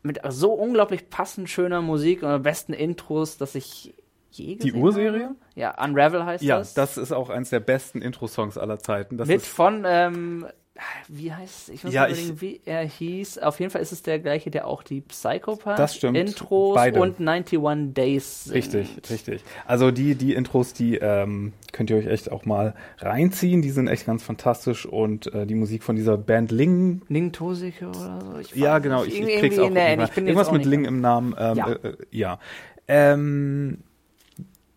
[0.03, 3.95] mit so unglaublich passend schöner Musik und besten Intros, dass ich
[4.30, 5.35] je Die Urserie?
[5.55, 6.74] Ja, Unravel heißt ja, das.
[6.74, 9.16] Ja, das ist auch eins der besten Intro-Songs aller Zeiten.
[9.16, 10.47] Das mit von ähm,
[11.09, 13.39] wie heißt ich weiß ja, nicht, wie er hieß.
[13.39, 16.16] Auf jeden Fall ist es der gleiche, der auch die Psychopath das stimmt.
[16.16, 17.01] Intros Beide.
[17.01, 18.57] und 91 Days singt.
[18.57, 19.45] Richtig, richtig.
[19.66, 23.61] Also die die Intros, die ähm, könnt ihr euch echt auch mal reinziehen.
[23.61, 27.03] Die sind echt ganz fantastisch und äh, die Musik von dieser Band Ling.
[27.09, 28.39] Ling Tosike oder so.
[28.39, 29.05] Ich ja, genau.
[29.05, 29.70] Ich, ich krieg's auch.
[29.70, 31.35] Ich Irgendwas mit Ling im Namen.
[31.39, 31.73] Ähm, ja.
[31.73, 32.39] Äh, äh, ja.
[32.89, 33.85] Ähm,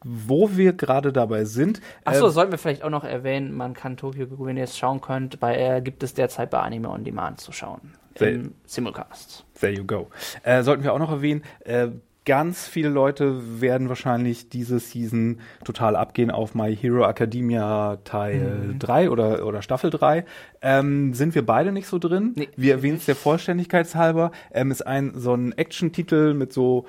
[0.07, 1.81] wo wir gerade dabei sind.
[2.03, 4.77] Achso, äh, sollten wir vielleicht auch noch erwähnen, man kann Tokyo Ghoul, wenn ihr es
[4.77, 7.81] schauen könnt, bei, äh, gibt es derzeit bei Anime On Demand zu schauen.
[8.19, 9.43] Im Simulcast.
[9.59, 10.07] There you go.
[10.43, 11.89] Äh, sollten wir auch noch erwähnen, äh,
[12.23, 18.79] ganz viele Leute werden wahrscheinlich diese Season total abgehen auf My Hero Academia Teil mhm.
[18.79, 20.23] 3 oder, oder Staffel 3.
[20.61, 22.33] Ähm, sind wir beide nicht so drin?
[22.35, 24.31] Nee, wir erwähnen es der Vollständigkeit halber.
[24.51, 26.85] Ähm, ist ein so ein Action-Titel mit so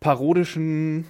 [0.00, 1.06] parodischen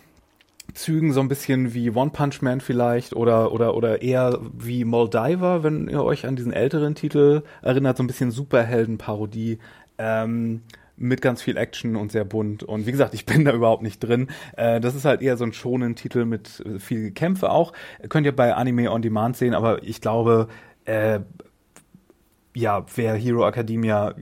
[0.74, 5.62] Zügen so ein bisschen wie One Punch Man vielleicht oder oder oder eher wie Moldiver,
[5.62, 9.58] wenn ihr euch an diesen älteren Titel erinnert, so ein bisschen Superhelden-Parodie.
[9.98, 10.62] Ähm,
[10.96, 12.62] mit ganz viel Action und sehr bunt.
[12.62, 14.28] Und wie gesagt, ich bin da überhaupt nicht drin.
[14.56, 17.72] Äh, das ist halt eher so ein schonen Titel mit viel Kämpfe auch.
[18.08, 20.48] Könnt ihr bei Anime on Demand sehen, aber ich glaube,
[20.84, 21.20] äh,
[22.54, 24.14] ja, wer Hero Academia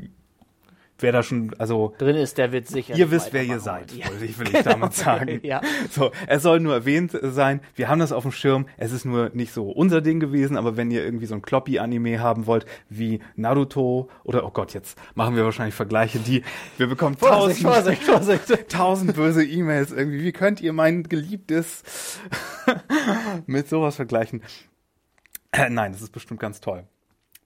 [1.03, 2.97] wer da schon, also drin ist, der wird sicher.
[2.97, 4.07] Ihr wisst, wer ihr seid, ja.
[4.11, 5.41] will ich, will ich damit sagen.
[5.43, 5.61] ja.
[5.91, 7.61] So, es soll nur erwähnt sein.
[7.75, 8.67] Wir haben das auf dem Schirm.
[8.77, 12.21] Es ist nur nicht so unser Ding gewesen, aber wenn ihr irgendwie so ein Kloppy-Anime
[12.21, 16.43] haben wollt, wie Naruto oder oh Gott, jetzt machen wir wahrscheinlich Vergleiche, die
[16.77, 18.69] wir bekommen tausend, Vorsicht, Vorsicht, Vorsicht.
[18.71, 20.25] tausend böse E-Mails irgendwie.
[20.25, 21.83] Wie könnt ihr mein geliebtes
[23.47, 24.43] mit sowas vergleichen?
[25.53, 26.85] Äh, nein, das ist bestimmt ganz toll.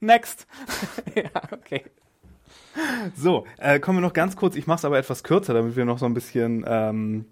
[0.01, 0.47] Next.
[1.15, 1.85] ja, okay.
[3.17, 5.85] So, äh, kommen wir noch ganz kurz, ich mache es aber etwas kürzer, damit wir
[5.85, 7.25] noch so ein bisschen ähm,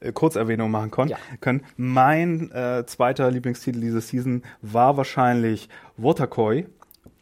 [0.00, 1.16] äh, Kurzerwähnung machen kon- ja.
[1.40, 1.62] können.
[1.76, 6.66] Mein äh, zweiter Lieblingstitel diese Season war wahrscheinlich Waterkoi.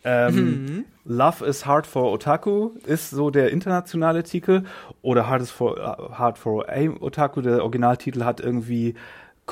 [0.04, 0.84] Ähm, mhm.
[1.04, 4.64] Love is Hard for Otaku ist so der internationale Titel
[5.00, 6.66] oder Hard is for, uh, Hard for
[7.00, 8.94] Otaku, der Originaltitel hat irgendwie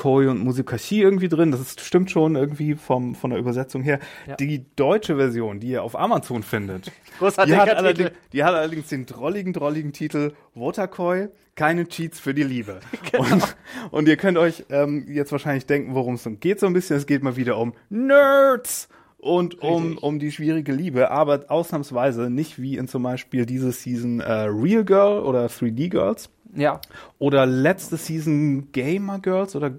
[0.00, 1.50] Koi und Musikashi irgendwie drin.
[1.50, 3.98] Das ist, stimmt schon irgendwie vom, von der Übersetzung her.
[4.26, 4.34] Ja.
[4.36, 6.90] Die deutsche Version, die ihr auf Amazon findet,
[7.20, 12.44] die hat, allerdings, die hat allerdings den drolligen, drolligen Titel Waterkoi, keine Cheats für die
[12.44, 12.80] Liebe.
[13.12, 13.24] Genau.
[13.24, 13.56] Und,
[13.90, 16.96] und ihr könnt euch ähm, jetzt wahrscheinlich denken, worum es geht so ein bisschen.
[16.96, 18.88] Es geht mal wieder um Nerds
[19.18, 24.20] und um, um die schwierige Liebe, aber ausnahmsweise nicht wie in zum Beispiel diese Season
[24.20, 26.30] äh, Real Girl oder 3D Girls.
[26.54, 26.80] Ja.
[27.18, 29.72] Oder letzte Season Gamer Girls oder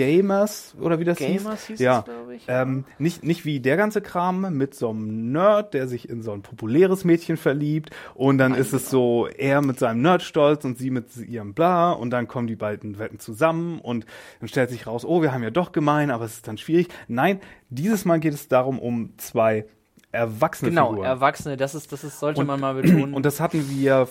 [0.00, 1.66] Gamers oder wie das Gamers hieß.
[1.66, 2.00] hieß ja.
[2.00, 2.44] glaube ich.
[2.48, 6.32] Ähm, nicht, nicht wie der ganze Kram mit so einem Nerd, der sich in so
[6.32, 8.82] ein populäres Mädchen verliebt und dann Nein, ist genau.
[8.82, 12.56] es so er mit seinem Nerdstolz und sie mit ihrem Bla und dann kommen die
[12.56, 14.06] beiden Welten zusammen und
[14.40, 16.88] dann stellt sich raus, oh, wir haben ja doch gemein, aber es ist dann schwierig.
[17.06, 19.66] Nein, dieses Mal geht es darum um zwei
[20.12, 21.02] erwachsene genau, Figuren.
[21.02, 23.14] Genau, Erwachsene, das ist, das ist, sollte und, man mal betonen.
[23.20, 24.08] Und das hatten wir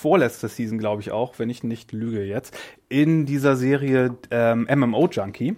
[0.00, 2.56] vorletzte Season, glaube ich auch, wenn ich nicht lüge jetzt,
[2.88, 5.56] in dieser Serie ähm, MMO Junkie.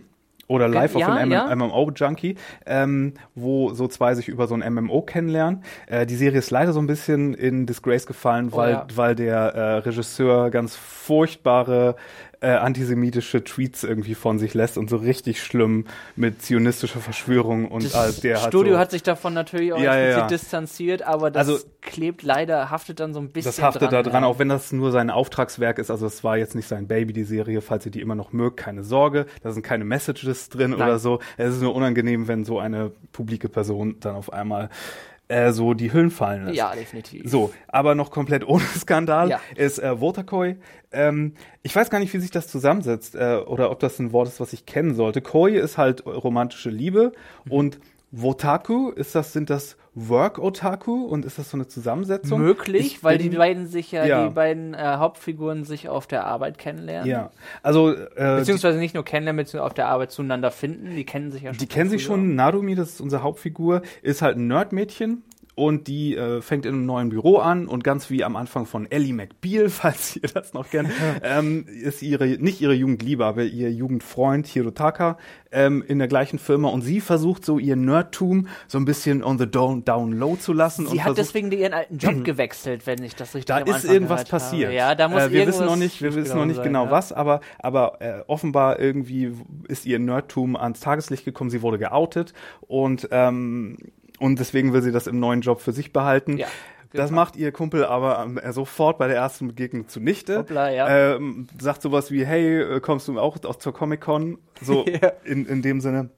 [0.50, 1.54] Oder Live Ja, of an ja.
[1.54, 5.62] MMO-Junkie, ähm, wo so zwei sich über so ein MMO kennenlernen.
[5.86, 8.86] Äh, die Serie ist leider so ein bisschen in Disgrace gefallen, Oh, weil, ja.
[8.94, 11.96] weil der äh, Regisseur ganz furchtbare
[12.40, 17.92] äh, antisemitische Tweets irgendwie von sich lässt und so richtig schlimm mit zionistischer Verschwörung und
[17.92, 21.30] Das äh, der hat Studio so, hat sich davon natürlich auch Ja, ja, distanziert, aber
[21.30, 24.28] das Also- klebt leider, haftet dann so ein bisschen Das haftet da dran, ja.
[24.28, 25.90] auch wenn das nur sein Auftragswerk ist.
[25.90, 27.60] Also es war jetzt nicht sein Baby, die Serie.
[27.62, 29.26] Falls ihr die immer noch mögt, keine Sorge.
[29.42, 30.82] Da sind keine Messages drin Nein.
[30.82, 31.18] oder so.
[31.38, 34.68] Es ist nur unangenehm, wenn so eine publike Person dann auf einmal
[35.28, 36.56] äh, so die Hüllen fallen lässt.
[36.56, 37.22] Ja, definitiv.
[37.30, 39.40] So, aber noch komplett ohne Skandal Ja.
[39.56, 40.56] ist äh, Wotakoi.
[40.90, 44.28] Ähm, ich weiß gar nicht, wie sich das zusammensetzt äh, oder ob das ein Wort
[44.28, 45.20] ist, was ich kennen sollte.
[45.20, 47.12] Koi ist halt romantische Liebe
[47.44, 47.52] Mhm.
[47.52, 47.80] und
[48.10, 52.40] Wotaku ist das sind das Work Otaku und ist das so eine Zusammensetzung?
[52.40, 54.28] Möglich, Ich weil bin- die beiden sich ja, Ja.
[54.28, 57.06] die beiden äh, Hauptfiguren sich auf der Arbeit kennenlernen.
[57.10, 57.30] Ja,
[57.62, 58.06] also äh,
[58.38, 60.96] Beziehungsweise nicht nur kennenlernen, beziehungsweise auf der Arbeit zueinander finden.
[60.96, 61.58] Die kennen sich ja schon.
[61.58, 62.34] die kennen sich schon.
[62.34, 65.22] Narumi, das ist unsere Hauptfigur, ist halt ein Nerdmädchen
[65.58, 68.88] und die äh, fängt in einem neuen Büro an und ganz wie am Anfang von
[68.88, 70.88] Ellie McBeal, falls ihr das noch kennt,
[71.24, 75.18] ähm, ist ihre nicht ihre Jugendliebe, aber ihr Jugendfreund Hirotaka
[75.50, 79.36] ähm, in der gleichen Firma und sie versucht so ihr Nerdtum so ein bisschen on
[79.38, 82.86] the down, down low zu lassen und Sie hat versucht, deswegen ihren alten Job gewechselt,
[82.86, 84.44] wenn ich das richtig da am ist Anfang irgendwas gehört habe.
[84.44, 84.72] passiert.
[84.72, 86.84] Ja, da muss äh, wir wissen irgendwas noch nicht, wir wissen noch nicht sein, genau
[86.84, 86.90] ja.
[86.92, 89.32] was, aber aber äh, offenbar irgendwie
[89.66, 91.50] ist ihr Nerdtum ans Tageslicht gekommen.
[91.50, 93.76] Sie wurde geoutet und ähm,
[94.18, 96.36] und deswegen will sie das im neuen Job für sich behalten.
[96.38, 96.46] Ja,
[96.92, 97.20] Das genau.
[97.20, 100.38] macht ihr Kumpel aber ähm, äh, sofort bei der ersten Begegnung zunichte.
[100.38, 101.14] Hoppla, ja.
[101.16, 104.38] ähm, sagt sowas wie, hey, äh, kommst du auch, zur Comic-Con?
[104.62, 105.12] So Ja.
[105.24, 106.10] in, in dem Sinne.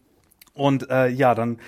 [0.54, 1.58] Und äh, ja, dann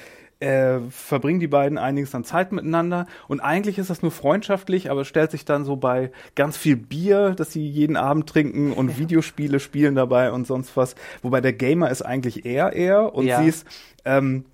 [0.41, 5.03] äh, verbringen die beiden einiges an Zeit miteinander und eigentlich ist das nur freundschaftlich, aber
[5.03, 8.99] es stellt sich dann so bei ganz viel Bier, das sie jeden Abend trinken und
[8.99, 13.41] Videospiele spielen dabei und sonst was, wobei der Gamer ist eigentlich er er und Ja.
[13.41, 13.67] sie ist,
[14.05, 14.45] ähm,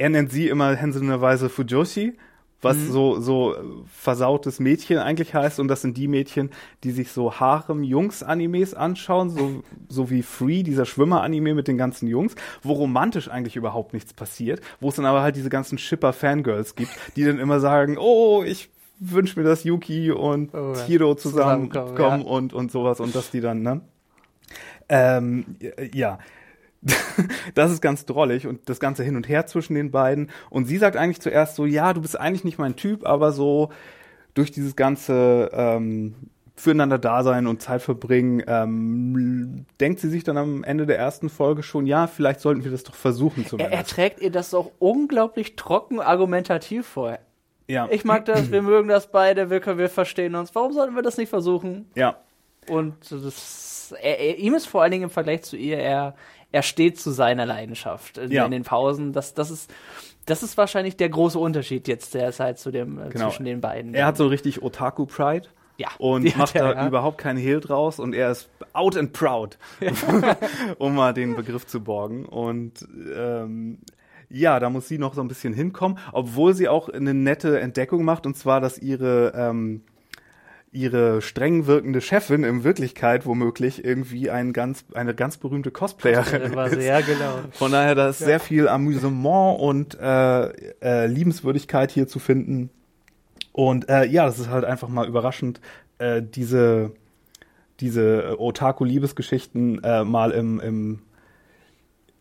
[0.00, 2.16] er nennt sie immer hänselnderweise Fujoshi,
[2.62, 2.90] was Mhm.
[2.92, 3.58] so so äh,
[3.94, 6.50] versautes Mädchen eigentlich heißt und das sind die Mädchen,
[6.84, 12.34] die sich so Harem-Jungs-Animes anschauen, so, so wie Free, dieser Schwimmer-Anime mit den ganzen Jungs,
[12.62, 16.90] wo romantisch eigentlich überhaupt nichts passiert, wo es dann aber halt diese ganzen Shipper-Fangirls gibt,
[17.16, 20.84] die dann immer sagen, oh, ich wünsche mir, dass Yuki und Oh, ja.
[20.84, 22.26] Hiro zusammenkommen Zusammenkommen, ja.
[22.26, 23.80] und, und sowas und dass die dann, ne?
[24.88, 25.44] Ähm,
[25.94, 26.18] ja.
[27.54, 30.30] Das ist ganz drollig und das ganze Hin und Her zwischen den beiden.
[30.48, 33.70] Und sie sagt eigentlich zuerst so, ja, du bist eigentlich nicht mein Typ, aber so
[34.34, 36.14] durch dieses ganze ähm,
[36.60, 41.62] füreinander Dasein und Zeit verbringen, ähm, denkt sie sich dann am Ende der ersten Folge
[41.62, 43.76] schon, ja, vielleicht sollten wir das doch versuchen Er, zumindest.
[43.76, 47.18] er trägt ihr das auch unglaublich trocken argumentativ vor.
[47.66, 47.88] ja.
[47.90, 50.54] Ich mag das, wir mögen das beide, wir, können, wir verstehen uns.
[50.54, 51.90] Warum sollten wir das nicht versuchen?
[51.94, 52.16] ja.
[52.68, 56.14] Und das, er, er, ihm ist vor allen Dingen im Vergleich zu ihr, er,
[56.52, 58.44] er steht zu seiner Leidenschaft in, Ja.
[58.44, 59.12] in den Pausen.
[59.12, 59.72] Das, das, ist,
[60.26, 63.28] das ist wahrscheinlich der große Unterschied jetzt derzeit zu dem, äh, Genau.
[63.28, 63.94] zwischen den beiden.
[63.94, 65.48] Er hat so richtig Otaku-Pride.
[65.76, 66.86] Ja, Und macht er, da ja.
[66.88, 69.56] überhaupt keinen Hehl draus und er ist out and proud,
[70.78, 72.26] um mal den Begriff zu borgen.
[72.26, 72.86] Und
[73.16, 73.78] ähm,
[74.28, 78.04] ja, da muss sie noch so ein bisschen hinkommen, obwohl sie auch eine nette Entdeckung
[78.04, 79.82] macht, und zwar, dass ihre ähm,
[80.72, 86.70] ihre streng wirkende Chefin in Wirklichkeit womöglich irgendwie ein ganz, eine ganz berühmte Cosplayerin war
[86.70, 86.84] sie, ist.
[86.86, 87.40] ja, genau.
[87.52, 90.44] Von daher, da ist sehr viel Amüsement und äh,
[90.80, 92.70] äh, Liebenswürdigkeit hier zu finden.
[93.52, 95.60] Und äh, ja, das ist halt einfach mal überraschend,
[95.98, 96.92] äh, diese,
[97.80, 100.98] diese Otaku-Liebesgeschichten äh, mal im, im,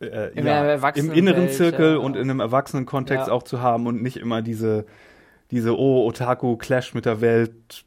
[0.02, 1.98] äh, Im ja, im inneren Zirkel ja.
[1.98, 3.34] und in einem Erwachsenenkontext Ja.
[3.34, 4.86] auch zu haben und nicht immer diese,
[5.52, 7.86] diese oh, Otaku-Clash mit der Welt.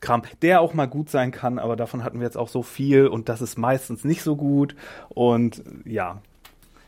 [0.00, 3.06] Kram, der auch mal gut sein kann, aber davon hatten wir jetzt auch so viel
[3.06, 4.74] und das ist meistens nicht so gut
[5.08, 6.20] und ja,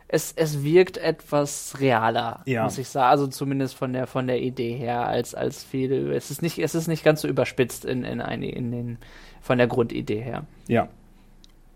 [0.08, 2.64] Es, es wirkt etwas realer, Ja.
[2.64, 3.11] muss ich sagen.
[3.11, 6.12] Also zumindest von der, von der Idee her, als, als viele.
[6.14, 8.98] Es ist nicht, es ist nicht ganz so überspitzt in, in, eine, in den,
[9.40, 10.44] von der Grundidee her.
[10.68, 10.88] Ja.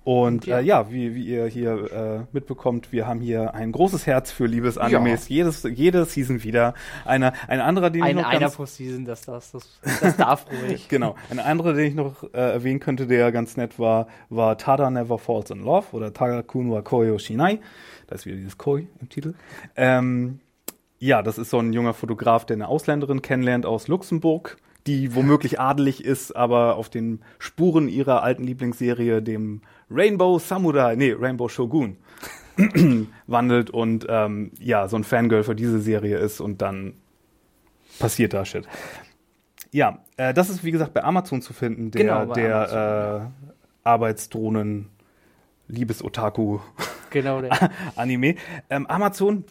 [0.05, 0.61] Und Ja.
[0.61, 4.31] ja, äh, ja wie, wie ihr hier äh, mitbekommt, wir haben hier ein großes Herz
[4.31, 5.29] für Liebesanimes.
[5.29, 6.75] Jedes, jede Season wieder.
[7.07, 10.17] Eine, ein anderer, den ich Ein, noch einer ganz, pro Season, das, das, das, das
[10.17, 10.89] darf ruhig.
[10.89, 11.17] Genau.
[11.31, 15.19] Ein anderer, den ich noch äh, erwähnen könnte, der ganz nett war, war Tada Never
[15.19, 17.61] Falls in Love oder Tagakun wa Koyo Shinai.
[18.07, 19.35] Da ist wieder dieses Koi im Titel.
[19.75, 20.41] Ähm,
[20.99, 25.61] ja, das ist so ein junger Fotograf, der eine Ausländerin kennenlernt aus Luxemburg, die womöglich
[25.61, 31.97] adelig ist, aber auf den Spuren ihrer alten Lieblingsserie, dem Rainbow Samurai, nee, Rainbow Shogun,
[33.27, 36.95] wandelt und ähm, ja, so ein Fangirl für diese Serie ist und dann
[37.99, 38.67] passiert da Shit.
[39.71, 44.91] Ja, äh, das ist wie gesagt bei Amazon zu finden, der, Genau, der äh, Arbeitsdrohnen
[45.69, 46.61] Liebes-Otaku
[47.15, 47.43] Genau.
[47.97, 48.35] Anime.
[48.69, 49.45] Ähm, Amazon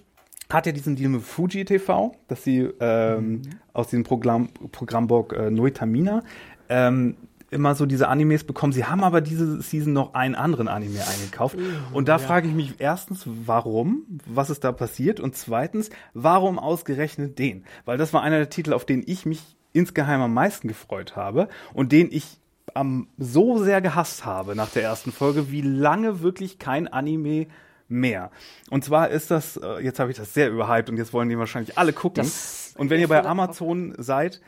[0.53, 3.41] hat ja diesen Deal mit Fuji TV, dass sie ähm, mhm.
[3.73, 6.23] aus diesem Programm, Programmbock äh, Noitamina
[6.69, 7.15] ähm,
[7.53, 8.73] immer so diese Animes bekommen.
[8.73, 11.55] Sie haben aber diese Season noch einen anderen Anime eingekauft.
[11.55, 12.17] Uh, und da ja.
[12.17, 14.03] frage ich mich erstens, warum?
[14.25, 15.19] Was ist da passiert?
[15.19, 17.63] Und zweitens, warum ausgerechnet den?
[17.85, 21.47] Weil das war einer der Titel, auf den ich mich insgeheim am meisten gefreut habe
[21.73, 22.39] und den ich
[22.73, 27.47] am so sehr gehasst habe nach der ersten Folge, wie lange wirklich kein Anime
[27.93, 28.31] mehr.
[28.69, 31.37] Und zwar ist das, äh, jetzt habe ich das sehr überhyped und jetzt wollen die
[31.37, 32.23] wahrscheinlich alle gucken.
[32.23, 34.41] Das und wenn ihr bei Amazon seid,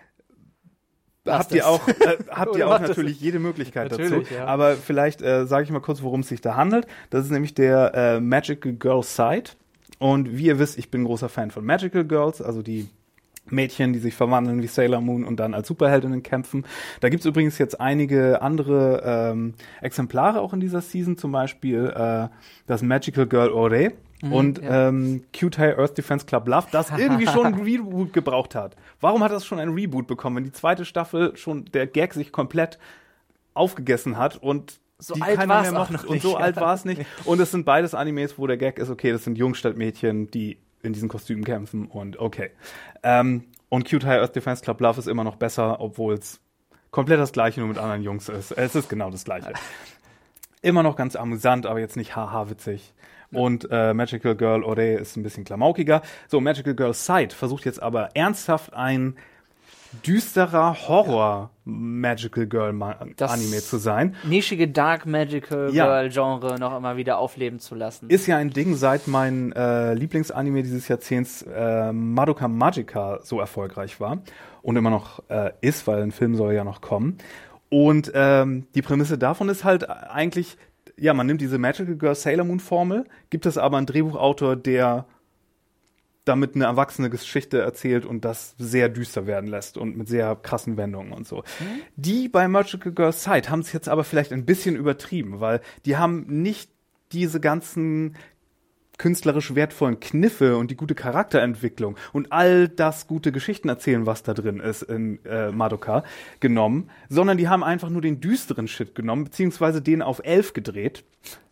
[1.26, 4.24] habt ihr auch, äh, habt ihr auch natürlich jede Möglichkeit dazu.
[4.34, 4.46] Ja.
[4.46, 6.88] Aber vielleicht äh, sage ich mal kurz, worum es sich da handelt.
[7.10, 9.52] Das ist nämlich der äh, Magical Girl Side.
[9.98, 12.90] Und wie ihr wisst, ich bin großer Fan von Magical Girls, also die
[13.48, 16.66] Mädchen, die sich verwandeln wie Sailor Moon und dann als Superheldinnen kämpfen.
[17.00, 22.28] Da gibt's übrigens jetzt einige andere ähm, Exemplare auch in dieser Season, zum Beispiel äh,
[22.68, 24.90] das Magical Girl Ore mhm, und ja.
[24.90, 28.76] ähm, Cute High Earth Defense Club Love, das irgendwie schon ein Reboot gebraucht hat.
[29.00, 32.32] Warum hat das schon ein Reboot bekommen, wenn die zweite Staffel schon der Gag sich
[32.32, 32.80] komplett
[33.54, 36.22] aufgegessen hat und so die alt keiner mehr macht und nicht.
[36.22, 37.06] so alt war es nicht.
[37.26, 40.94] Und es sind beides Animes, wo der Gag ist, okay, das sind Jungstadtmädchen, die in
[40.94, 42.52] diesen Kostümen kämpfen und okay.
[43.04, 46.40] Ähm, und Cute High Earth Defense Club Love ist immer noch besser, obwohl es
[46.92, 48.52] komplett das gleiche nur mit anderen Jungs ist.
[48.52, 49.54] Es ist genau das gleiche.
[50.62, 52.94] immer noch ganz amüsant, aber jetzt nicht haha witzig.
[53.32, 56.02] Und äh, Magical Girl Ore ist ein bisschen klamaukiger.
[56.28, 59.16] So, Magical Girl Side versucht jetzt aber ernsthaft ein
[60.06, 62.74] düsterer Horror Magical Girl
[63.18, 64.16] das Anime zu sein.
[64.24, 65.86] Nischige Dark Magical ja.
[65.86, 68.10] Girl Genre noch immer wieder aufleben zu lassen.
[68.10, 74.00] Ist ja ein Ding seit mein äh, Lieblingsanime dieses Jahrzehnts äh, Madoka Magica so erfolgreich
[74.00, 74.20] war
[74.62, 77.18] und immer noch äh, ist, weil ein Film soll ja noch kommen.
[77.70, 80.58] Und ähm, die Prämisse davon ist halt eigentlich,
[80.98, 85.06] ja, man nimmt diese Magical Girl Sailor Moon Formel, gibt es aber einen Drehbuchautor, der
[86.26, 90.76] damit eine erwachsene Geschichte erzählt und das sehr düster werden lässt und mit sehr krassen
[90.76, 91.38] Wendungen und so.
[91.38, 91.82] Mhm.
[91.96, 95.98] Die bei Magical Girl Side haben es jetzt aber vielleicht ein bisschen übertrieben, weil die
[95.98, 96.70] haben nicht
[97.12, 98.16] diese ganzen
[98.98, 104.34] künstlerisch wertvollen Kniffe und die gute Charakterentwicklung und all das gute Geschichten erzählen, was da
[104.34, 106.04] drin ist in äh, Madoka,
[106.40, 111.04] genommen, sondern die haben einfach nur den düsteren Shit genommen, beziehungsweise den auf elf gedreht.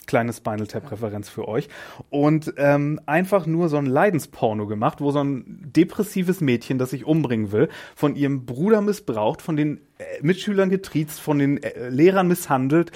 [0.05, 1.69] Kleine Spinal Tap-Referenz für euch.
[2.09, 7.05] Und ähm, einfach nur so ein Leidensporno gemacht, wo so ein depressives Mädchen, das sich
[7.05, 12.27] umbringen will, von ihrem Bruder missbraucht, von den äh, Mitschülern getriezt, von den äh, Lehrern
[12.27, 12.91] misshandelt,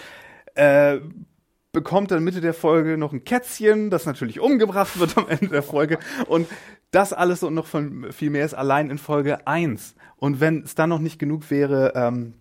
[0.55, 0.99] äh,
[1.77, 5.61] bekommt dann Mitte der Folge noch ein Kätzchen, das natürlich umgebracht wird am Ende der
[5.61, 5.99] Folge.
[6.25, 6.47] Und
[6.89, 9.93] das alles und noch von viel mehr ist allein in Folge 1.
[10.15, 12.33] Und wenn es dann noch nicht genug wäre, ähm,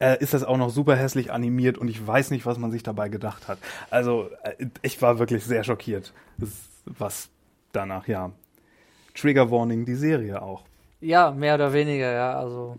[0.00, 2.82] äh, ist das auch noch super hässlich animiert und ich weiß nicht, was man sich
[2.82, 3.58] dabei gedacht hat.
[3.90, 6.12] Also äh, ich war wirklich sehr schockiert,
[6.84, 7.28] was
[7.70, 8.32] danach, ja.
[9.14, 10.64] Trigger Warning, die Serie auch.
[11.00, 12.36] Ja, mehr oder weniger, ja.
[12.36, 12.76] Also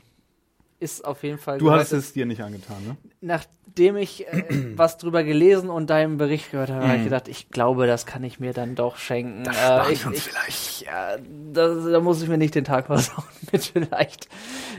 [0.86, 1.58] ist auf jeden Fall.
[1.58, 2.98] Du hast es dir nicht angetan, ne?
[3.20, 4.44] Nachdem ich äh,
[4.78, 6.88] was drüber gelesen und deinen Bericht gehört habe, mm.
[6.88, 7.06] habe ich mhm.
[7.06, 9.44] gedacht, ich glaube, das kann ich mir dann doch schenken.
[9.44, 9.58] Das
[9.90, 10.86] äh, ich, uns ich, vielleicht.
[10.86, 11.18] Ja,
[11.54, 14.30] da, da, muss ich mir nicht den Tag versauen mit vielleicht.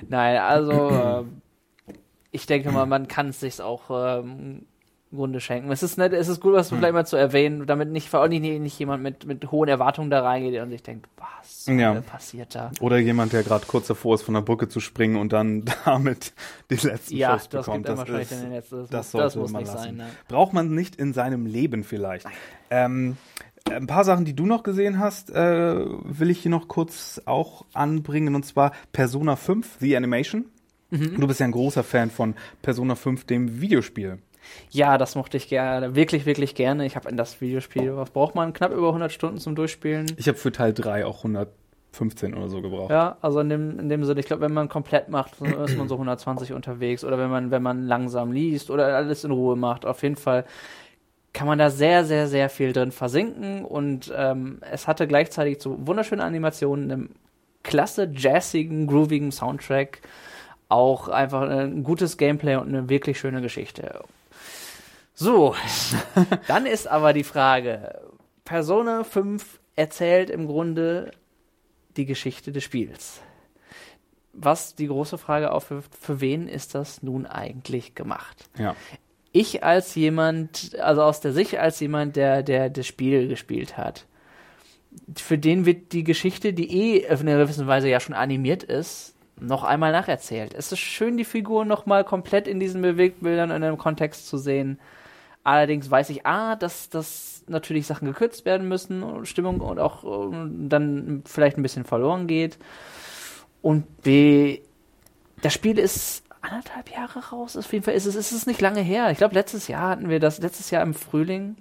[0.08, 1.24] Nein, also
[1.88, 1.92] äh,
[2.30, 4.66] ich denke mal, man kann es sich auch ähm,
[5.16, 5.70] Grunde schenken.
[5.70, 6.78] Es ist nett, es ist gut, was hm.
[6.78, 10.10] vielleicht mal zu erwähnen, damit nicht vor allem nicht, nicht jemand mit, mit hohen Erwartungen
[10.10, 12.00] da reingeht und sich denkt, was ja.
[12.00, 12.70] passiert da?
[12.80, 16.32] Oder jemand, der gerade kurz davor ist, von der Brücke zu springen und dann damit
[16.70, 17.88] die letzten ja, Schuss das bekommt.
[17.88, 19.84] Das, ist, den Letzten, das, das, das muss man nicht lassen.
[19.84, 19.96] sein.
[19.96, 20.06] Ne?
[20.28, 22.26] Braucht man nicht in seinem Leben vielleicht.
[22.70, 23.16] Ähm,
[23.70, 27.64] ein paar Sachen, die du noch gesehen hast, äh, will ich hier noch kurz auch
[27.72, 30.46] anbringen, und zwar Persona 5, The Animation.
[30.90, 31.20] Mhm.
[31.20, 34.18] Du bist ja ein großer Fan von Persona 5, dem Videospiel.
[34.70, 36.86] Ja, das mochte ich gerne, wirklich, wirklich gerne.
[36.86, 38.52] Ich habe in das Videospiel, was braucht man?
[38.52, 40.06] Knapp über 100 Stunden zum Durchspielen.
[40.16, 42.90] Ich habe für Teil 3 auch 115 oder so gebraucht.
[42.90, 45.88] Ja, also in dem, in dem Sinne, ich glaube, wenn man komplett macht, ist man
[45.88, 47.04] so 120 unterwegs.
[47.04, 50.44] Oder wenn man, wenn man langsam liest oder alles in Ruhe macht, auf jeden Fall
[51.32, 53.64] kann man da sehr, sehr, sehr viel drin versinken.
[53.64, 57.10] Und ähm, es hatte gleichzeitig so wunderschöne Animationen, einem
[57.62, 60.00] klasse, jazzigen, groovigen Soundtrack
[60.68, 64.00] auch einfach ein gutes Gameplay und eine wirklich schöne Geschichte.
[65.18, 65.54] So,
[66.46, 68.02] dann ist aber die Frage,
[68.44, 71.10] Persona 5 erzählt im Grunde
[71.96, 73.22] die Geschichte des Spiels.
[74.34, 78.50] Was die große Frage aufwirft, für wen ist das nun eigentlich gemacht?
[78.58, 78.76] Ja.
[79.32, 84.04] Ich als jemand, also aus der Sicht als jemand, der, der das Spiel gespielt hat,
[85.16, 89.14] für den wird die Geschichte, die eh auf eine gewisse Weise ja schon animiert ist,
[89.40, 90.52] noch einmal nacherzählt.
[90.52, 94.36] Es ist schön, die Figuren noch mal komplett in diesen Bewegtbildern in einem Kontext zu
[94.36, 94.78] sehen
[95.46, 100.02] Allerdings weiß ich, A, dass, dass natürlich Sachen gekürzt werden müssen, und Stimmung und auch
[100.02, 102.58] und dann vielleicht ein bisschen verloren geht.
[103.62, 104.62] Und B,
[105.42, 107.56] das Spiel ist anderthalb Jahre raus.
[107.56, 109.12] Auf jeden Fall ist es, ist es nicht lange her.
[109.12, 111.54] Ich glaube, letztes Jahr hatten wir das, letztes Jahr im Frühling,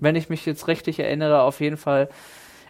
[0.00, 2.08] wenn ich mich jetzt richtig erinnere, auf jeden Fall.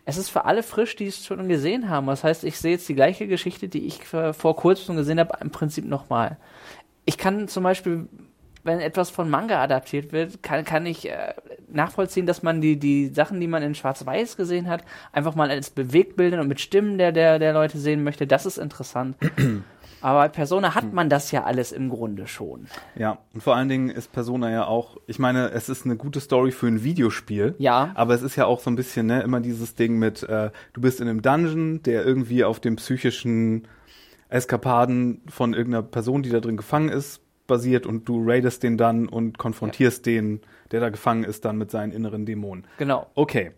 [0.06, 2.08] Es ist für alle frisch, die es schon gesehen haben.
[2.08, 5.50] Das heißt, ich sehe jetzt die gleiche Geschichte, die ich vor kurzem gesehen habe, im
[5.50, 6.36] Prinzip nochmal.
[7.04, 8.08] Ich kann zum Beispiel,
[8.68, 11.34] wenn etwas von Manga adaptiert wird, kann, kann ich äh,
[11.68, 15.70] nachvollziehen, dass man die, die Sachen, die man in Schwarz-Weiß gesehen hat, einfach mal als
[15.70, 18.26] Bewegtbildern und mit Stimmen der, der, der Leute sehen möchte.
[18.26, 19.16] Das ist interessant.
[20.00, 22.66] Aber bei Persona hat man das ja alles im Grunde schon.
[22.94, 26.20] Ja, und vor allen Dingen ist Persona ja auch, ich meine, es ist eine gute
[26.20, 27.56] Story für ein Videospiel.
[27.58, 27.90] Ja.
[27.94, 30.80] Aber es ist ja auch so ein bisschen, ne, immer dieses Ding mit, äh, du
[30.80, 33.66] bist in einem Dungeon, der irgendwie auf dem psychischen
[34.28, 39.08] Eskapaden von irgendeiner Person, die da drin gefangen ist, basiert und du raidest den dann
[39.08, 40.12] und konfrontierst ja.
[40.12, 40.40] den,
[40.70, 42.64] der da gefangen ist, dann mit seinen inneren Dämonen.
[42.78, 43.08] Genau.
[43.16, 43.50] Okay.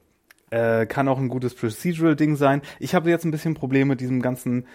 [0.48, 2.62] Äh, kann auch ein gutes Procedural-Ding sein.
[2.78, 4.66] Ich habe jetzt ein bisschen Probleme mit diesem ganzen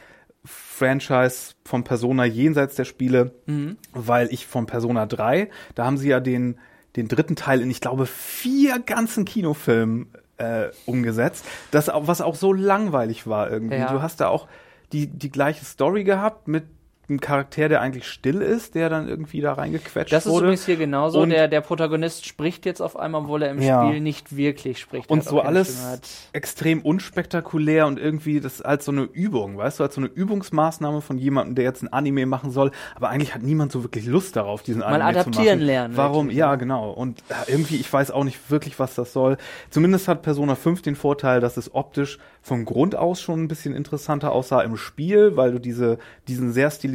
[0.45, 3.77] Franchise von Persona jenseits der Spiele, mhm.
[3.91, 6.59] weil ich von Persona 3, da haben sie ja den,
[6.95, 12.53] den dritten Teil in, ich glaube, vier ganzen Kinofilmen äh, umgesetzt, das, was auch so
[12.53, 13.77] langweilig war irgendwie.
[13.77, 13.91] Ja.
[13.91, 14.47] Du hast da auch
[14.91, 16.65] die, die gleiche Story gehabt mit
[17.09, 20.15] ein Charakter, der eigentlich still ist, der dann irgendwie da reingequetscht wurde.
[20.15, 21.21] Das ist übrigens hier genauso.
[21.21, 23.87] Und der, der Protagonist spricht jetzt auf einmal, obwohl er im ja.
[23.87, 25.09] Spiel nicht wirklich spricht.
[25.09, 25.99] Und so alles
[26.33, 31.01] extrem unspektakulär und irgendwie das als so eine Übung, weißt du, als so eine Übungsmaßnahme
[31.01, 32.71] von jemandem, der jetzt ein Anime machen soll.
[32.95, 35.59] Aber eigentlich hat niemand so wirklich Lust darauf, diesen Anime Mal adaptieren zu machen.
[35.61, 35.97] lernen.
[35.97, 36.25] Warum?
[36.27, 36.39] Wirklich.
[36.39, 36.91] Ja, genau.
[36.91, 39.37] Und irgendwie, ich weiß auch nicht wirklich, was das soll.
[39.69, 43.73] Zumindest hat Persona 5 den Vorteil, dass es optisch von Grund aus schon ein bisschen
[43.73, 45.97] interessanter aussah im Spiel, weil du diese,
[46.27, 46.94] diesen sehr stilisierten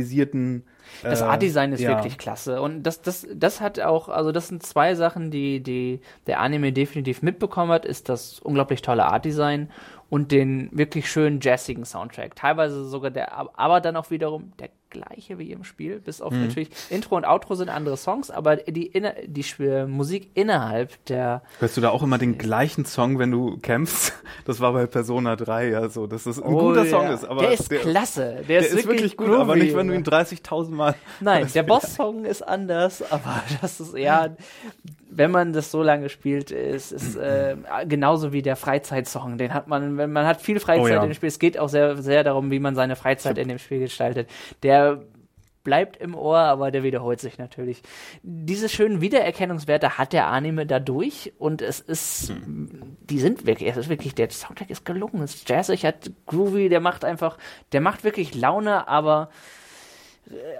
[1.02, 1.90] das äh, Art-Design ist ja.
[1.90, 2.60] wirklich klasse.
[2.60, 6.72] Und das, das, das hat auch, also das sind zwei Sachen, die, die der Anime
[6.72, 9.70] definitiv mitbekommen hat, ist das unglaublich tolle Art-Design
[10.10, 12.36] und den wirklich schönen jazzigen Soundtrack.
[12.36, 16.46] Teilweise sogar der, aber dann auch wiederum der gleiche wie im Spiel, bis auf mhm.
[16.46, 19.44] natürlich Intro und Outro sind andere Songs, aber die, inner, die
[19.86, 21.42] Musik innerhalb der.
[21.60, 24.12] Hörst du da auch immer den gleichen Song, wenn du kämpfst?
[24.44, 27.24] Das war bei Persona 3 ja so, dass das ein oh, guter Song ist.
[27.24, 28.36] Aber der ist der, klasse.
[28.36, 30.94] Der, der ist, wirklich, wirklich gut, groovy, aber nicht, wenn du ihn 30.000 Mal.
[31.20, 34.34] Nein, der Boss-Song ist anders, aber das ist ja,
[35.20, 37.54] wenn man das so lange spielt, ist, ist äh,
[37.86, 39.36] genauso wie der Freizeitsong.
[39.36, 41.02] Den hat man, wenn man hat viel Freizeit oh, ja.
[41.02, 41.28] dem Spiel.
[41.28, 44.30] Es geht auch sehr, sehr darum, wie man seine Freizeit in dem Spiel gestaltet.
[44.62, 45.02] Der
[45.62, 47.82] bleibt im Ohr, aber der wiederholt sich natürlich.
[48.22, 52.96] Diese schönen Wiedererkennungswerte hat der Anime dadurch und es ist, hm.
[53.02, 56.70] die sind wirklich, es ist wirklich, der Soundtrack ist gelungen, es ist jazzig, hat groovy,
[56.70, 57.36] der macht einfach,
[57.72, 59.28] der macht wirklich Laune, aber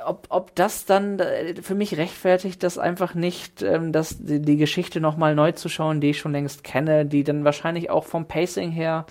[0.05, 4.57] ob, ob das dann äh, für mich rechtfertigt, das einfach nicht, ähm, dass die, die
[4.57, 8.27] Geschichte nochmal neu zu schauen, die ich schon längst kenne, die dann wahrscheinlich auch vom
[8.27, 9.07] Pacing her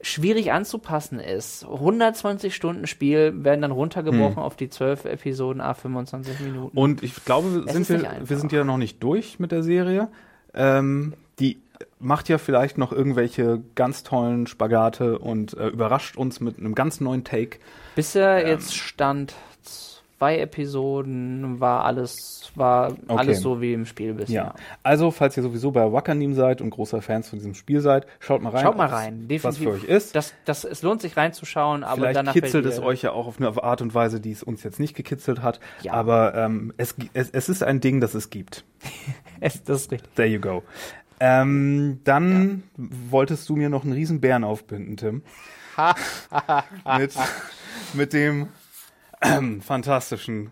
[0.00, 1.64] schwierig anzupassen ist.
[1.64, 4.42] 120 Stunden Spiel werden dann runtergebrochen hm.
[4.42, 6.76] auf die 12 Episoden, a 25 Minuten.
[6.76, 10.08] Und ich glaube, sind wir, wir sind ja noch nicht durch mit der Serie.
[10.52, 11.58] Ähm, die
[11.98, 17.00] macht ja vielleicht noch irgendwelche ganz tollen Spagate und äh, überrascht uns mit einem ganz
[17.00, 17.58] neuen Take.
[17.96, 19.34] Bisher ähm, jetzt stand
[19.64, 23.02] zwei Episoden, war alles, war okay.
[23.08, 24.34] alles so wie im Spiel bisher.
[24.34, 24.54] Ja.
[24.82, 28.40] Also, falls ihr sowieso bei Wakanim seid und großer Fans von diesem Spiel seid, schaut
[28.40, 28.62] mal rein.
[28.62, 29.44] Schaut mal rein, definitiv.
[29.44, 30.16] Was für euch ist.
[30.16, 33.38] Das, das, es lohnt sich reinzuschauen, aber Vielleicht danach kitzelt es euch ja auch auf
[33.38, 35.60] eine Art und Weise, die es uns jetzt nicht gekitzelt hat.
[35.82, 35.92] Ja.
[35.92, 38.64] Aber ähm, es, es, es ist ein Ding, das es gibt.
[39.40, 40.14] es, das ist richtig.
[40.14, 40.62] There you go.
[41.20, 42.84] Ähm, dann ja.
[43.10, 45.22] wolltest du mir noch einen riesen Bären aufbinden, Tim.
[46.98, 47.14] mit,
[47.94, 48.48] mit dem
[49.60, 50.50] fantastischen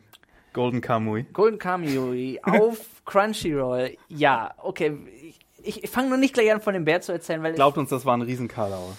[0.53, 1.25] Golden Kamui.
[1.33, 3.97] Golden Kamui auf Crunchyroll.
[4.09, 4.97] Ja, okay.
[5.63, 7.55] Ich, ich fange nur nicht gleich an, von dem Bär zu erzählen, weil.
[7.55, 8.97] Glaubt uns, das war ein Riesenkarlauer.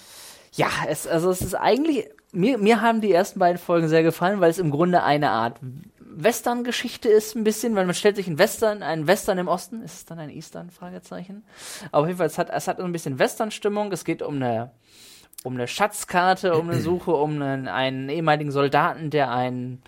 [0.54, 2.10] Ja, es, also es ist eigentlich.
[2.32, 5.60] Mir, mir haben die ersten beiden Folgen sehr gefallen, weil es im Grunde eine Art
[6.16, 9.94] Western-Geschichte ist ein bisschen, weil man stellt sich einen Western, einen Western im Osten, ist
[9.94, 10.70] es dann ein Eastern?
[10.70, 11.44] Fragezeichen.
[11.92, 13.92] Aber auf jeden Fall, es hat, es hat ein bisschen Western-Stimmung.
[13.92, 14.72] Es geht um eine
[15.44, 19.82] um eine Schatzkarte, um eine Suche, um einen, einen ehemaligen Soldaten, der ein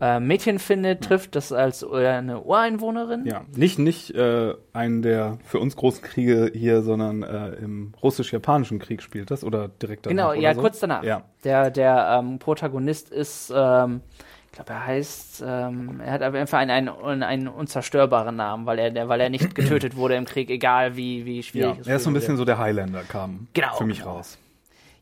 [0.00, 3.24] äh, Mädchen findet, trifft das als äh, eine Ureinwohnerin.
[3.24, 8.80] Ja, nicht nicht äh, einen der für uns großen Kriege hier, sondern äh, im russisch-japanischen
[8.80, 10.32] Krieg spielt das oder direkt danach.
[10.32, 10.60] Genau, ja, so?
[10.60, 11.04] kurz danach.
[11.04, 11.22] Ja.
[11.44, 14.00] Der der ähm, Protagonist ist ähm,
[14.52, 19.08] ich glaube, er heißt, ähm, er hat einfach einen, einen, einen unzerstörbaren Namen, weil er,
[19.08, 21.86] weil er nicht getötet wurde im Krieg, egal wie, wie schwierig ja, es ist.
[21.86, 24.16] Er ist so ein bisschen so der Highlander, kam genau, für mich genau.
[24.16, 24.36] raus.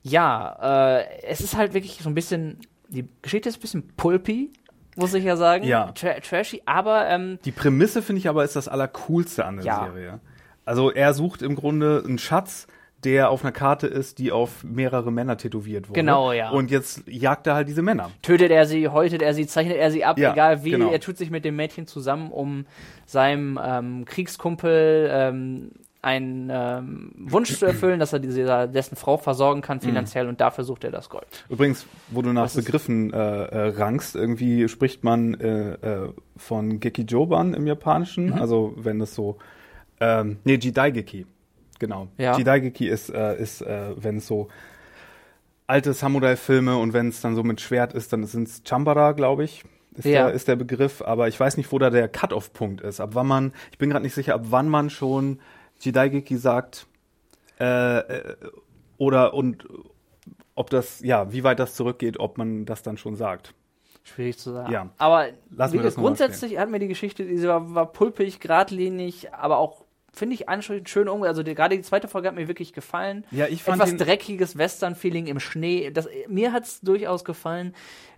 [0.03, 4.51] Ja, äh, es ist halt wirklich so ein bisschen, die Geschichte ist ein bisschen pulpy,
[4.96, 5.64] muss ich ja sagen.
[5.64, 5.92] Ja.
[5.92, 9.84] Tra trashy, aber ähm, Die Prämisse finde ich aber ist das Allercoolste an der Ja.
[9.84, 10.20] Serie.
[10.64, 12.66] Also er sucht im Grunde einen Schatz,
[13.03, 15.98] der auf einer Karte ist, die auf mehrere Männer tätowiert wurde.
[15.98, 16.51] Genau, ja.
[16.51, 18.11] Und jetzt jagt er halt diese Männer.
[18.20, 20.72] tötet er sie, häutet er sie, zeichnet er sie ab, Ja, egal wie.
[20.72, 20.90] genau.
[20.90, 22.66] Er tut sich mit dem Mädchen zusammen, um
[23.07, 25.70] seinem ähm, Kriegskumpel ähm,
[26.03, 29.64] einen ähm, Wunsch zu erfüllen, dass er diese, dessen Frau versorgen Mhm.
[29.64, 31.26] kann finanziell und dafür sucht er das Gold.
[31.51, 36.80] Übrigens, wo du nach Was Begriffen äh, äh, rangst, irgendwie spricht man äh, äh, von
[36.80, 38.32] Gekijoban im Japanischen, Mhm.
[38.40, 39.36] also wenn das so,
[40.01, 41.26] ähm, nee, Jidaigeki,
[41.78, 42.09] genau.
[42.16, 42.36] Ja.
[42.38, 44.48] Jidaigeki ist, äh, ist äh, wenn es so
[45.66, 49.44] alte Samurai-Filme und wenn es dann so mit Schwert ist, dann sind es Chambara, glaube
[49.44, 49.64] ich.
[49.94, 50.26] Ist, Ja.
[50.26, 53.01] der, ist der Begriff, aber ich weiß nicht, wo da der Cut-off-Punkt ist.
[53.01, 55.40] Ab wann man, ich bin gerade nicht sicher, ab wann man schon
[55.81, 56.87] Jidaigeki sagt,
[57.59, 58.37] äh, äh,
[58.99, 59.66] oder und
[60.55, 63.55] ob das, ja, wie weit das zurückgeht, ob man das dann schon sagt.
[64.03, 64.72] Schwierig zu sagen.
[64.72, 64.89] Ja.
[64.99, 69.59] Aber Lassen wie das grundsätzlich hat mir die Geschichte, diese war, war pulpig, geradlinig, aber
[69.59, 71.22] auch finde ich ansprechend schön um.
[71.22, 73.24] Also die, gerade die zweite Folge hat mir wirklich gefallen.
[73.31, 75.91] Ja, ich fand Etwas dreckiges Western-Feeling im Schnee.
[75.91, 77.74] Das, mir hat es durchaus gefallen.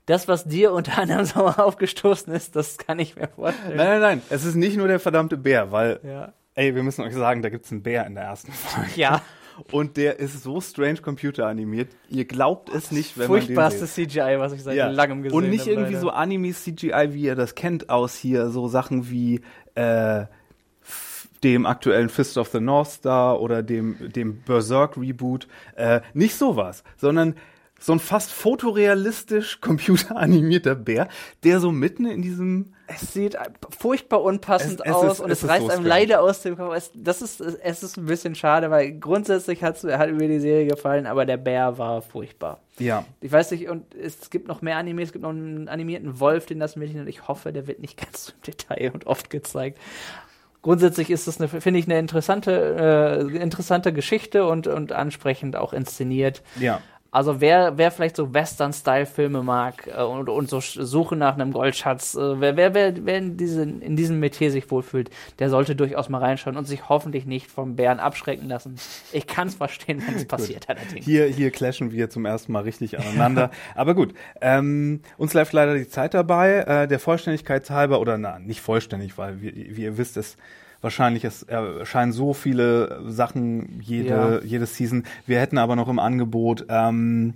[0.06, 3.76] Das, was dir unter anderem so aufgestoßen ist, das kann ich mir vorstellen.
[3.76, 6.32] Nein, nein, nein, es ist nicht nur der verdammte Bär, weil, Ja.
[6.54, 8.90] Ey, wir müssen euch sagen, da gibt's einen Bär in der ersten Folge.
[8.96, 9.22] Ja.
[9.70, 11.90] Und der ist so strange computeranimiert.
[12.08, 13.86] Ihr glaubt es nicht, wenn man den Furchtbarste.
[13.86, 14.88] CGI, was ich seit Ja.
[14.88, 15.72] langem gesehen Und nicht habe.
[15.72, 19.42] irgendwie so Anime-CGI, wie ihr das kennt, aus hier so Sachen wie
[19.74, 20.24] äh,
[21.44, 25.48] dem aktuellen Fist of the North Star oder dem, dem Berserk-Reboot.
[25.76, 27.34] Äh, nicht sowas, sondern
[27.82, 31.08] so ein fast fotorealistisch computeranimierter Bär,
[31.44, 33.36] der so mitten in diesem Es sieht
[33.76, 35.88] furchtbar unpassend Es- es aus ist- und es es, reißt so einem strange.
[35.88, 36.74] leider aus dem Kopf.
[36.76, 41.06] Es, das ist, es ist ein bisschen schade, weil grundsätzlich hat mir die Serie gefallen,
[41.06, 42.60] aber der Bär war furchtbar.
[42.78, 46.20] ja, Ich weiß nicht, und es gibt noch mehr Anime, es gibt noch einen animierten
[46.20, 49.06] Wolf, den das Mädchen und ich hoffe, der wird nicht ganz so im Detail und
[49.06, 49.78] oft gezeigt.
[50.62, 55.72] Grundsätzlich ist das, eine, finde ich, eine interessante, äh, interessante Geschichte und, und ansprechend auch
[55.72, 56.42] inszeniert.
[56.60, 56.80] ja.
[57.14, 62.14] Also wer, wer vielleicht so Western-Style-Filme mag äh, und, und so Suche nach einem Goldschatz,
[62.14, 66.08] äh, wer, wer, wer, wer in, diesen, in diesem Metier sich wohlfühlt, der sollte durchaus
[66.08, 68.76] mal reinschauen und sich hoffentlich nicht vom Bären abschrecken lassen.
[69.12, 71.04] Ich kann es verstehen, wenn es passiert allerdings.
[71.04, 73.50] Hier, hier clashen wir zum ersten Mal richtig aneinander.
[73.74, 76.60] Aber gut, ähm, uns läuft leider die Zeit dabei.
[76.60, 80.38] Äh, der Vollständigkeit halber, oder na, nicht vollständig, weil wie, wie ihr wisst, es
[80.82, 84.40] wahrscheinlich es erscheinen so viele Sachen jede, Ja.
[84.44, 85.04] jede Season.
[85.26, 87.34] Wir hätten aber noch im Angebot ähm,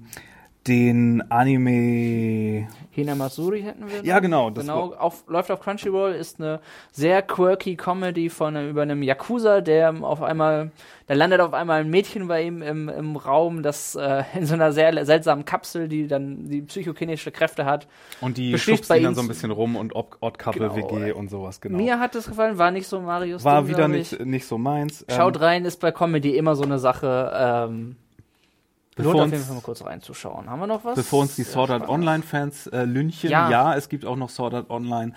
[0.66, 4.04] den Anime Hinamasuri hätten wir.
[4.04, 4.22] Ja, noch.
[4.22, 6.60] genau, das Genau, war- auf, läuft auf Crunchyroll, ist eine
[6.92, 10.70] sehr quirky Comedy von über einem Yakuza, der auf einmal,
[11.06, 14.54] da landet auf einmal ein Mädchen bei ihm im, im Raum, das äh, in so
[14.54, 17.86] einer sehr seltsamen Kapsel, die dann die psychokinetische Kräfte hat.
[18.20, 18.56] und die
[18.88, 20.76] bei ihn dann so ein bisschen rum und Odd Odd Couple Genau.
[20.90, 21.76] WG und sowas, genau.
[21.76, 23.44] Mir hat es gefallen, war nicht so Marius.
[23.44, 25.04] War Ding, wieder nicht, nicht so meins.
[25.14, 27.30] Schaut Ähm, rein, ist bei Comedy immer so eine Sache.
[27.34, 27.96] Ähm,
[28.96, 30.50] Bevor lohnt auf uns- jeden Fall mal kurz reinzuschauen.
[30.50, 30.96] Haben wir noch was?
[30.96, 31.88] Bevor uns die Sword Art.
[31.88, 33.48] Online-Fans äh, lynchen, Ja.
[33.50, 33.74] ja.
[33.74, 35.12] es gibt auch noch Sword Art Online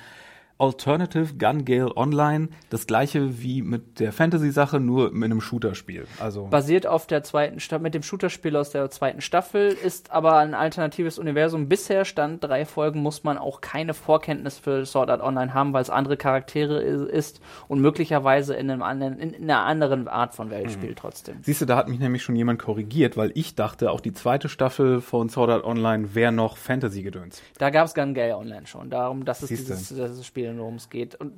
[0.60, 2.50] Alternative Gun Gale Online.
[2.70, 6.06] Das gleiche wie mit der Fantasy-Sache, nur mit einem Shooter-Spiel.
[6.20, 10.38] Also basiert auf der zweiten Staffel, mit dem Shooter-Spiel aus der zweiten Staffel, ist aber
[10.38, 11.70] ein alternatives Universum.
[11.70, 15.82] Bisher stand drei Folgen, muss man auch keine Vorkenntnis für Sword Art Online haben, weil
[15.82, 17.40] es andere Charaktere ist
[17.70, 21.38] und möglicherweise in, einem anderen, in, in einer anderen Art von Welt spielt trotzdem.
[21.42, 24.50] Siehst du, da hat mich nämlich schon jemand korrigiert, weil ich dachte, auch die zweite
[24.50, 27.42] Staffel von Sword Art Online wäre noch Fantasy-Gedöns.
[27.58, 29.74] Da gab es Gun Gale Online schon, darum, dass es Siehste.
[29.74, 31.16] dieses, dieses Spiel, worum es geht.
[31.16, 31.34] Und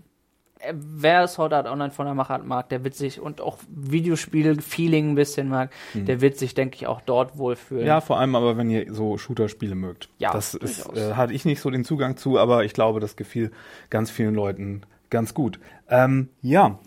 [0.60, 5.12] äh, wer Sword Art Online von der Machart mag, der wird sich und auch Videospiel-Feeling
[5.12, 7.84] ein bisschen mag, der wird sich, denke ich, auch dort wohlfühlen.
[7.84, 7.88] Mhm.
[7.88, 10.10] Ja, vor allem aber, wenn ihr so Shooter-Spiele mögt.
[10.20, 13.16] Ja, das ist, äh, hatte ich nicht so den Zugang zu, aber ich glaube, das
[13.16, 13.52] gefiel
[13.90, 15.60] ganz vielen Leuten ganz gut.
[15.90, 16.80] Ähm, ja,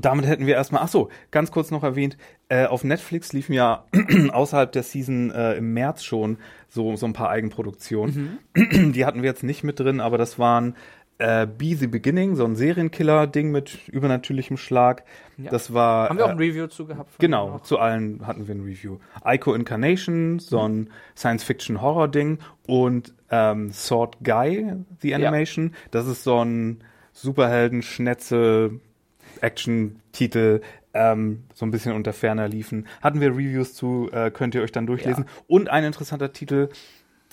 [0.00, 2.16] damit hätten wir erstmal, ach so, ganz kurz noch erwähnt,
[2.48, 3.84] äh, auf Netflix liefen ja
[4.32, 8.38] außerhalb der Season äh, im März schon so, so ein paar Eigenproduktionen.
[8.54, 8.92] Mhm.
[8.92, 10.76] Die hatten wir jetzt nicht mit drin, aber das waren
[11.18, 15.04] äh, Be the Beginning, so ein Serienkiller-Ding mit übernatürlichem Schlag.
[15.38, 15.50] Ja.
[15.50, 17.18] Das war Haben wir auch äh, ein Review zu gehabt?
[17.18, 17.62] Genau, noch?
[17.62, 18.98] zu allen hatten wir ein Review.
[19.24, 25.74] Ico Incarnation, so ein Science-Fiction-Horror-Ding und ähm, Sword Guy, The Animation.
[25.90, 28.80] Das ist so ein Superhelden-Schnetzel
[29.40, 30.60] Action-Titel,
[30.94, 32.86] ähm, so ein bisschen unter ferner liefen.
[33.02, 35.26] Hatten wir Reviews zu, äh, könnt ihr euch dann durchlesen.
[35.46, 36.68] Und ein interessanter Titel,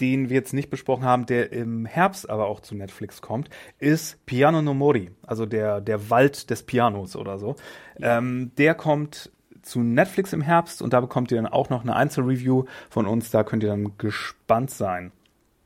[0.03, 3.49] den wir jetzt nicht besprochen haben, der im Herbst aber auch zu Netflix kommt,
[3.79, 7.55] ist Piano no Mori, also der, der Wald des Pianos oder so.
[8.01, 9.31] Ähm, der kommt
[9.61, 13.31] zu Netflix im Herbst und da bekommt ihr dann auch noch eine Einzelreview von uns.
[13.31, 15.13] Da könnt ihr dann gespannt sein.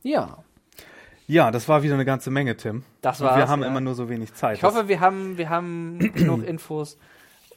[0.03, 0.43] Ja.
[1.25, 2.83] Ja, das war wieder eine ganze Menge, Tim.
[3.01, 3.67] Das war's, Wir haben ja.
[3.67, 4.57] immer nur so wenig Zeit.
[4.57, 6.99] Ich hoffe, wir haben, wir haben genug Infos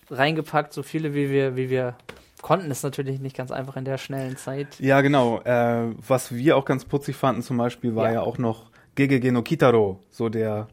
[0.09, 1.95] reingepackt, so viele wie wir, wie wir
[2.43, 2.71] konnten.
[2.71, 4.79] Ist natürlich nicht ganz einfach in der schnellen Zeit.
[4.81, 5.41] Ja, genau.
[5.43, 8.21] Äh, was wir auch ganz putzig fanden zum Beispiel, war ja, Ja.
[8.23, 10.69] auch noch Gegege no Kitaro, so der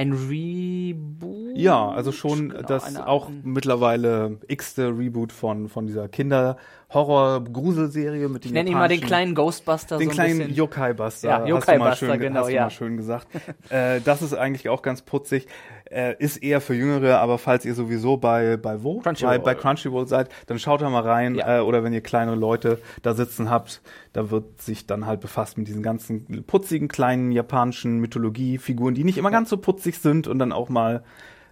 [0.00, 1.58] Ein Reboot?
[1.58, 8.46] Ja, also schon Genau, das auch Art- mittlerweile x-te Reboot von, von dieser Kinder-Horror-Gruselserie mit
[8.46, 9.98] Ich den nenne ihn mal den kleinen Ghostbuster.
[9.98, 10.54] den so ein kleinen.
[10.54, 11.28] Yokai-Buster.
[11.28, 12.62] Ja, Yokai-Buster, schön, genau, hast du ja.
[12.62, 13.26] mal schön gesagt.
[13.68, 15.48] äh, das ist eigentlich auch ganz putzig.
[15.90, 19.00] Äh, ist eher für Jüngere, aber falls ihr sowieso bei, bei wo?
[19.00, 19.40] Crunchyroll.
[19.40, 21.34] Bei, bei Crunchyroll seid, dann schaut da mal rein.
[21.34, 21.58] Ja.
[21.58, 23.82] Äh, oder wenn ihr kleine Leute da sitzen habt,
[24.12, 29.18] da wird sich dann halt befasst mit diesen ganzen putzigen kleinen japanischen Mythologie-Figuren, die nicht
[29.18, 31.02] immer ganz so putzig sind und dann auch mal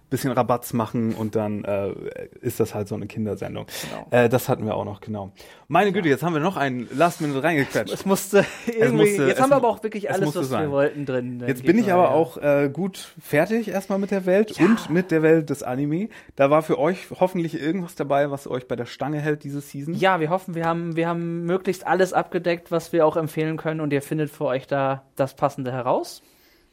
[0.09, 1.93] bisschen Rabatz machen und dann äh,
[2.41, 3.67] ist das halt so eine Kindersendung.
[3.89, 4.07] Genau.
[4.09, 5.31] Äh, das hatten wir auch noch, genau.
[5.67, 7.93] Meine Güte, jetzt haben wir noch einen Last Minute reingequetscht.
[7.93, 9.05] Es musste irgendwie.
[9.05, 10.63] musste- jetzt es haben wir aber auch wirklich es alles, was sein.
[10.63, 11.43] wir wollten drin.
[11.45, 12.09] Jetzt bin ich mal, aber ja.
[12.09, 16.09] auch äh, gut fertig erstmal mit der Welt und mit der Welt des Anime.
[16.35, 19.93] Da war für euch hoffentlich irgendwas dabei, was euch bei der Stange hält diese Season.
[19.93, 23.79] Ja, wir hoffen, wir haben, wir haben möglichst alles abgedeckt, was wir auch empfehlen können
[23.79, 26.23] und ihr findet für euch da das Passende heraus.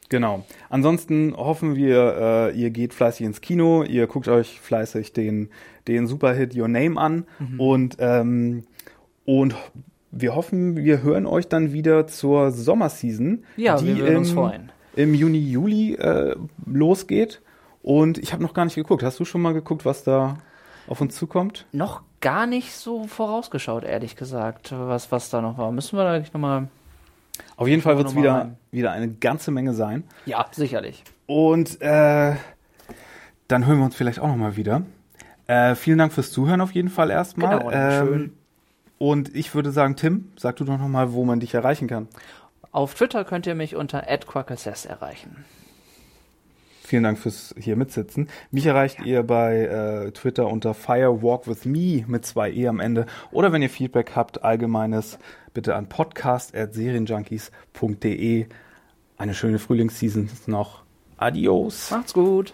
[0.09, 0.45] Genau.
[0.69, 5.49] Ansonsten hoffen wir, äh, ihr geht fleißig ins Kino, ihr guckt euch fleißig den,
[5.87, 7.59] den Superhit Your Name an Mhm.
[7.59, 8.63] und, ähm,
[9.25, 9.55] und
[10.11, 14.25] wir hoffen, wir hören euch dann wieder zur Sommerseason, Ja, die im,
[14.95, 16.35] im Juni, Juli äh,
[16.65, 17.41] losgeht.
[17.83, 19.03] Und ich habe noch gar nicht geguckt.
[19.03, 20.37] Hast du schon mal geguckt, was da
[20.87, 21.65] auf uns zukommt?
[21.71, 25.71] Noch gar nicht so vorausgeschaut, ehrlich gesagt, was, was da noch war.
[25.71, 26.67] Müssen wir da gleich nochmal.
[27.55, 28.57] Auf jeden Fall wird wir es wieder, rein.
[28.71, 30.03] wieder eine ganze Menge sein.
[30.25, 31.03] Ja, sicherlich.
[31.25, 32.35] Und äh,
[33.47, 34.83] dann hören wir uns vielleicht auch nochmal wieder.
[35.47, 37.59] Äh, vielen Dank fürs Zuhören auf jeden Fall erstmal.
[37.59, 38.33] Genau, schön.
[38.97, 42.07] Und ich würde sagen, Tim, sag du doch nochmal, wo man dich erreichen kann.
[42.71, 45.45] Auf Twitter könnt ihr mich unter @quackassess erreichen.
[46.87, 48.29] Vielen Dank fürs hier mitsitzen.
[48.49, 53.07] Mich erreicht ihr bei äh, Twitter unter firewalkwithme mit zwei E am Ende.
[53.29, 55.19] Oder wenn ihr Feedback habt, allgemeines,
[55.53, 58.45] bitte an podcast.serienjunkies.de.
[59.17, 60.83] Eine schöne Frühlingsseason noch.
[61.17, 61.91] Adios.
[61.91, 62.53] Macht's gut.